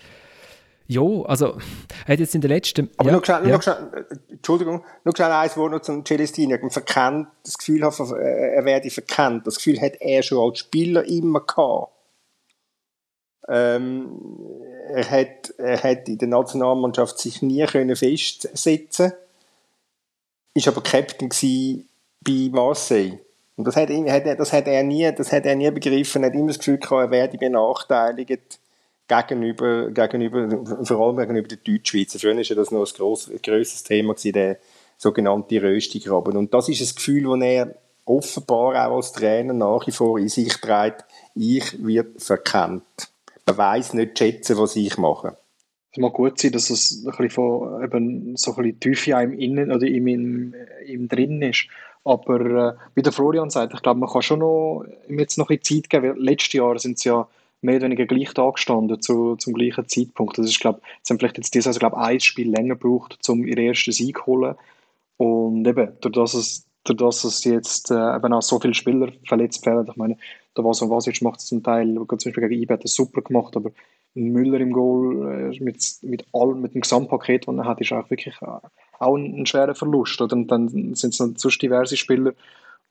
[0.87, 1.57] Ja, also
[2.05, 2.91] er hat jetzt in den letzten...
[2.97, 3.55] Aber ja, noch schnell, ja.
[3.55, 6.53] noch schnell, Entschuldigung, noch schnell eins Wort noch zum Celestini.
[6.53, 9.47] Ich verkennt, das Gefühl hat, er werde verkennt.
[9.47, 11.91] Das Gefühl hat er schon als Spieler immer gehabt.
[13.47, 14.19] Ähm,
[14.89, 19.13] er, hat, er hat in der Nationalmannschaft sich nie können festsetzen
[20.55, 21.29] ist aber Captain
[22.21, 23.19] bei Marseille.
[23.57, 26.23] Und das hat, das hat, er nie, das hat er nie begriffen.
[26.23, 28.59] Er hat immer das Gefühl gehabt, er werde benachteiligt
[29.07, 32.19] gegenüber, gegenüber, vor allem gegenüber den Deutschschweizer.
[32.19, 34.57] Früher war das noch ein, gross, grosses Thema, der
[34.97, 36.37] sogenannte Röstigraben.
[36.37, 37.75] Und das ist ein Gefühl, das er
[38.05, 41.05] offenbar auch als Trainer nach wie vor in sich trägt.
[41.33, 42.83] Ich wird verkennt
[43.45, 45.37] man weiß nicht schätzen, was ich mache.
[45.91, 49.33] Es mag gut sein, dass es ein bisschen von eben so ein bisschen Tiefe im
[49.33, 51.67] Innen oder im, im, im drin ist.
[52.03, 55.61] Aber äh, wie der Florian sagt, ich glaube, man kann schon noch jetzt noch ein
[55.61, 57.27] Zeit geben, weil letztes Jahr sind sie ja
[57.65, 60.37] mehr oder weniger gleich da gestanden zu, zum gleichen Zeitpunkt.
[60.37, 63.45] Das ist, glaube sie haben vielleicht jetzt dieses also, glaube ein Spiel länger gebraucht, um
[63.45, 64.55] ihren ersten Sieg zu holen.
[65.17, 69.11] Und eben, durch das es, durch das es jetzt äh, eben auch so viele Spieler
[69.27, 70.17] verletzt werden, ich meine,
[70.55, 73.55] der Vaso Vasic macht es zum Teil, zum Beispiel gegen IB hat es super gemacht,
[73.57, 73.71] aber
[74.15, 78.09] Müller im Goal äh, mit, mit, all, mit dem Gesamtpaket, das er hat, ist auch
[78.09, 78.45] wirklich äh,
[78.99, 80.21] auch ein, ein schwerer Verlust.
[80.21, 80.35] Oder?
[80.35, 82.33] Und dann sind es noch sonst diverse Spieler.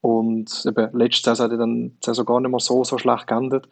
[0.02, 3.68] Und eben, letzte Saison hat er dann die gar nicht mal so, so schlecht geendet.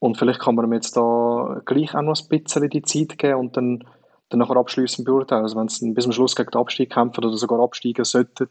[0.00, 3.38] Und vielleicht kann man ihm jetzt da gleich auch noch ein bisschen die Zeit geben
[3.38, 3.84] und dann,
[4.28, 5.42] dann nachher abschließend beurteilen.
[5.42, 8.48] Also wenn es bis zum Schluss gegen den Abstieg kämpft oder sogar absteigen sollte,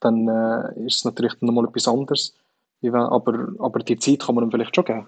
[0.00, 2.34] dann äh, ist es natürlich nochmal etwas anderes.
[2.82, 5.06] Aber, aber die Zeit kann man ihm vielleicht schon geben.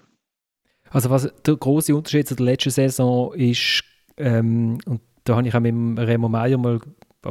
[0.89, 3.83] Also was der große Unterschied zu der letzten Saison ist,
[4.17, 6.79] ähm, und da habe ich auch mit Remo Meyer mal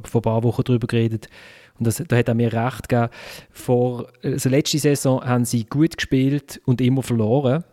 [0.04, 1.28] vor ein paar Wochen darüber geredet,
[1.78, 3.10] und das, da hat er mir recht gegeben,
[3.50, 7.64] vor, also letzte Saison haben sie gut gespielt und immer verloren,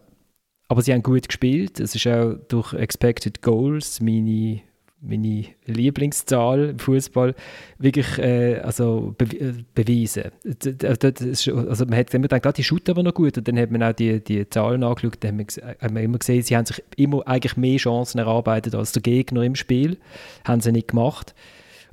[0.70, 4.62] aber sie haben gut gespielt, es ist auch durch Expected Goals, meine
[5.02, 7.34] meine Lieblingszahl im Fußball
[7.78, 10.32] wirklich äh, also be äh, beweisen.
[10.46, 13.84] also man hat, man denkt, ah, die shooten aber noch gut, und dann hat man
[13.84, 17.56] auch die, die Zahlen angeschaut, dann hat man immer gesehen, sie haben sich immer eigentlich
[17.56, 19.98] mehr Chancen erarbeitet als der Gegner im Spiel,
[20.44, 21.34] haben sie nicht gemacht.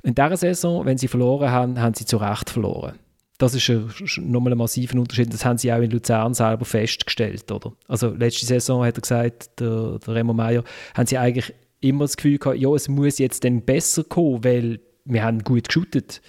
[0.03, 2.93] In dieser Saison, wenn sie verloren haben, haben sie zu Recht verloren.
[3.37, 3.69] Das ist
[4.17, 5.31] nochmal ein massiver Unterschied.
[5.31, 7.51] Das haben sie auch in Luzern selber festgestellt.
[7.51, 7.73] Oder?
[7.87, 10.63] Also letzte Saison hat er gesagt, der, der Remo Meier,
[10.95, 14.79] haben sie eigentlich immer das Gefühl gehabt, ja, es muss jetzt dann besser kommen, weil
[15.05, 16.21] wir haben gut geshootet.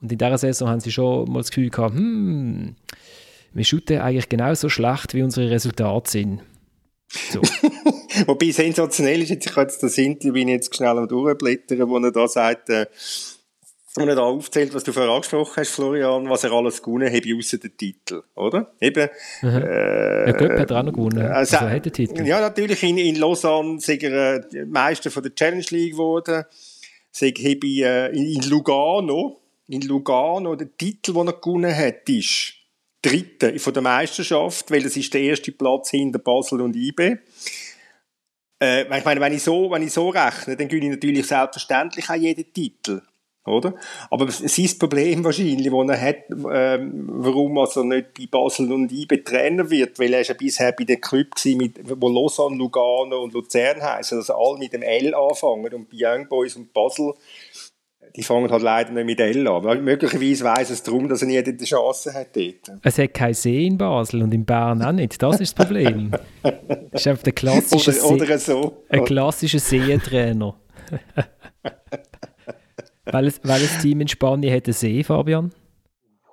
[0.00, 2.76] Und in dieser Saison haben sie schon mal das Gefühl gehabt, hm,
[3.54, 6.42] wir shooten eigentlich genauso schlecht, wie unsere Resultate sind.
[7.08, 7.42] So.
[8.26, 12.10] Wobei sensationell ist, jetzt, ich habe jetzt das Interview jetzt schnell am durchblättern, wo er
[12.10, 12.86] da sagt, äh,
[13.96, 17.24] und er da aufzählt, was du vorher angesprochen hast, Florian, was er alles gewonnen hat,
[17.26, 18.72] außer den Titel, oder?
[18.80, 19.08] Eben.
[19.42, 19.48] Mhm.
[19.48, 21.26] Äh, ja, Göpp hat er auch noch gewonnen.
[21.26, 22.26] Also, also hat den Titel.
[22.26, 26.44] Ja, natürlich in, in Lausanne sind er äh, Meister von der Challenge League geworden.
[27.14, 32.54] Habe ich, äh, in Lugano, in Lugano, der Titel, den er gewonnen hat, ist
[33.02, 37.18] Dritte von der Meisterschaft, weil das ist der erste Platz hinter Basel und IB.
[38.62, 42.08] Äh, ich meine, wenn ich so, wenn ich so rechne, dann gewinne ich natürlich selbstverständlich
[42.08, 43.02] auch jeden Titel.
[43.44, 43.74] Oder?
[44.10, 49.24] Aber sein Problem wahrscheinlich, das er hat, ähm, warum also nicht bei Basel und IBE
[49.24, 51.26] Trainer wird, weil er ist ja bisher bei den Club
[51.56, 55.96] mit, wo Lausanne, Lugano und Luzern heißen, also alle mit dem L anfangen und bei
[55.98, 57.14] Young Boys und Basel,
[58.14, 59.82] die fangen halt leider nicht mit L an.
[59.82, 62.78] Möglicherweise weiss es darum, dass er nie die Chance hat dort.
[62.82, 65.20] Es hat keinen See in Basel und in Bern auch nicht.
[65.20, 66.12] Das ist das Problem.
[66.42, 66.52] das
[66.92, 68.84] ist einfach der klassische oder, oder so.
[68.88, 70.56] Ein klassischer Seetrainer.
[73.04, 75.52] Welches, welches Team in Spanien hat einen See, Fabian?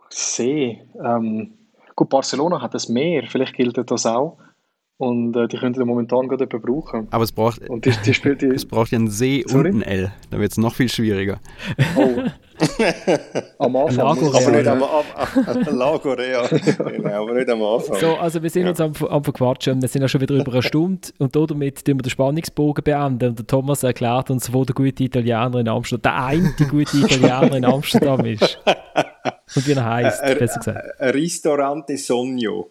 [0.09, 0.81] See?
[1.03, 1.57] Ähm,
[1.95, 4.37] gut, Barcelona hat das Meer, vielleicht gilt das auch.
[4.99, 7.07] Und äh, die könnten momentan gerade brauchen.
[7.11, 9.69] Aber es braucht, und die, die spielt die, es braucht ja einen See Sorry?
[9.69, 10.11] und ein L.
[10.29, 11.39] Da wird es noch viel schwieriger.
[11.95, 12.23] Oh.
[13.59, 14.05] am Anfang.
[14.05, 16.49] Aber nicht am, am Lago Real.
[16.49, 17.97] genau, aber nicht am Anfang.
[17.97, 18.69] So, also wir sind ja.
[18.71, 19.81] uns am, am Verquatschen.
[19.81, 21.07] Wir sind ja schon wieder über eine Stunde.
[21.17, 23.29] Und damit tun wir den Spannungsbogen beenden.
[23.29, 27.55] Und der Thomas erklärt uns, wo der gute Italiener in Amsterdam, der eine gute Italiener
[27.55, 28.59] in Amsterdam ist.
[29.55, 30.85] Und wie er heißt, besser gesagt.
[30.99, 32.69] Ristorante Sogno.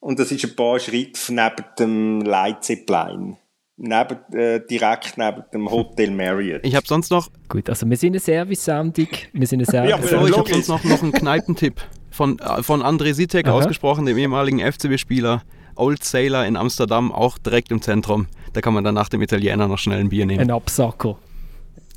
[0.00, 3.36] Und das ist ein paar Schritte neben dem Leitzepplein.
[3.76, 6.60] Neben, äh, direkt neben dem Hotel Marriott.
[6.64, 7.28] Ich habe sonst noch...
[7.48, 9.08] Gut, also wir sind eine Service-Sendung.
[9.32, 11.80] Wir sind eine Service ja, so, ich habe sonst noch, noch einen Kneipentipp
[12.10, 15.42] von, äh, von André Sitek ausgesprochen, dem ehemaligen FCB-Spieler.
[15.76, 18.26] Old Sailor in Amsterdam, auch direkt im Zentrum.
[18.52, 20.40] Da kann man dann nach dem Italiener noch schnell ein Bier nehmen.
[20.40, 21.16] Ein Absacker.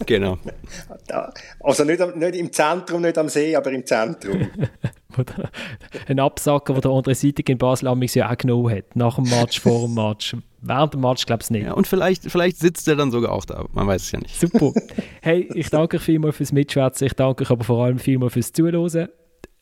[0.05, 0.37] Genau.
[1.59, 4.49] Also nicht, nicht im Zentrum, nicht am See, aber im Zentrum.
[6.07, 8.95] ein Absacker, den der andere Seite in Basel amigs ja auch genommen hat.
[8.95, 10.35] Nach dem Match, vor dem Match.
[10.61, 11.65] Während dem Match glaube ich nicht.
[11.65, 13.65] Ja, und vielleicht, vielleicht sitzt er dann sogar auch da.
[13.73, 14.39] Man weiß es ja nicht.
[14.39, 14.73] Super.
[15.21, 17.07] Hey, ich danke euch vielmals fürs Mitschwätzen.
[17.07, 19.09] Ich danke euch aber vor allem vielmals fürs Zuhören.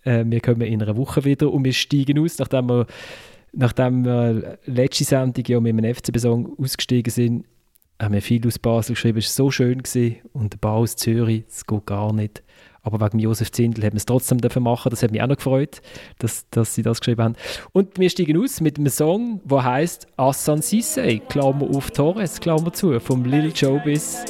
[0.04, 2.88] Äh, wir kommen in einer Woche wieder und wir steigen aus, nachdem wir,
[3.54, 7.46] nachdem wir letzte Sendung ja mit einem FCB-Song ausgestiegen sind
[8.02, 10.18] haben wir viel aus Basel geschrieben, es war so schön gewesen.
[10.34, 12.44] und der Bau aus Zürich, das geht gar nicht.
[12.82, 14.90] Aber wegen Josef Zindel haben wir es trotzdem dafür machen.
[14.90, 15.82] Das hat mich auch noch gefreut,
[16.20, 17.36] dass, dass sie das geschrieben haben.
[17.74, 22.74] Und wir steigen aus mit einem Song, der heißt Assan Sisse, Klammer auf Torres, Klammer
[22.74, 24.26] zu, vom Lil Jobis.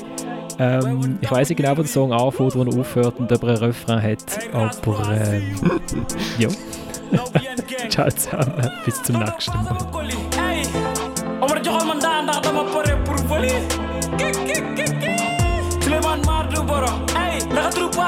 [0.60, 3.50] Ähm, ich weiß nicht genau, wo der Song anfängt, wo er aufhört und ob er
[3.50, 4.54] einen Refrain hat.
[4.54, 5.56] Aber ähm,
[6.40, 6.50] ja.
[7.90, 10.49] Ciao zusammen, bis zum nächsten Mal.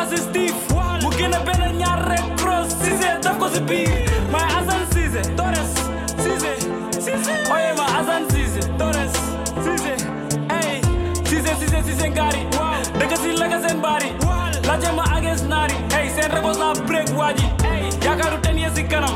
[0.02, 0.56] as is Steve
[1.18, 2.70] bela Bele Nyare Cross.
[2.84, 3.86] Size dako Zibi
[4.32, 5.72] My Azan Size Torres.
[6.24, 6.40] Size
[7.04, 7.52] Size.
[7.54, 9.14] Oye my Azan Size Torres.
[9.64, 9.96] Size
[10.50, 10.82] Hey.
[11.26, 12.82] Size Size Size Ngari Wow.
[13.00, 14.10] Dekasin Legazen Bari
[14.68, 15.76] Lajema Against Nari.
[15.94, 17.46] Hey Sen Rebos Na Break Waji
[18.22, 19.16] yaakaaru ten ye si kanam.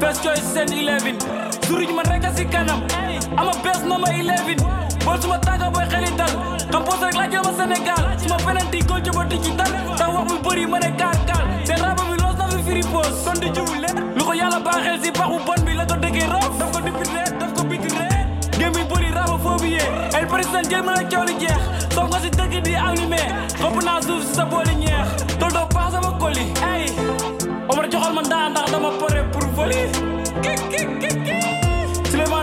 [0.00, 1.18] Best choice seen 11
[1.66, 2.80] suruj man rek si kanam.
[3.38, 4.56] Ama best number 11
[5.04, 6.32] bool suma tànga booy xeli dal
[6.72, 7.16] xam poos rek
[9.04, 10.50] jëba digital tax wax bu
[12.52, 12.82] fi firi
[13.42, 13.48] di
[14.16, 14.32] lu ko
[15.02, 15.10] si
[15.46, 15.98] bon bi la daf
[16.72, 16.80] ko
[17.40, 17.88] daf ko biti
[20.18, 21.62] el président jël mën a coow li jeex.
[21.96, 22.30] Nga si
[22.60, 22.74] di
[24.36, 24.44] sa
[24.82, 25.08] ñeex.
[25.90, 26.12] Sama
[27.74, 29.88] Omar joxal ma ndaa ndax dama pare pour voler.
[30.42, 30.60] Kik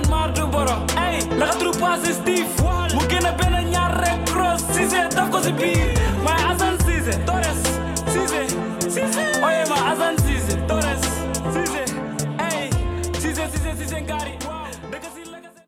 [0.09, 0.75] Mar du boro.
[1.03, 2.51] Ay la nga turu passé Steve
[2.95, 5.87] mu génn benn ñaar rek cross Cissé daf ko si biir.
[6.25, 6.41] Maay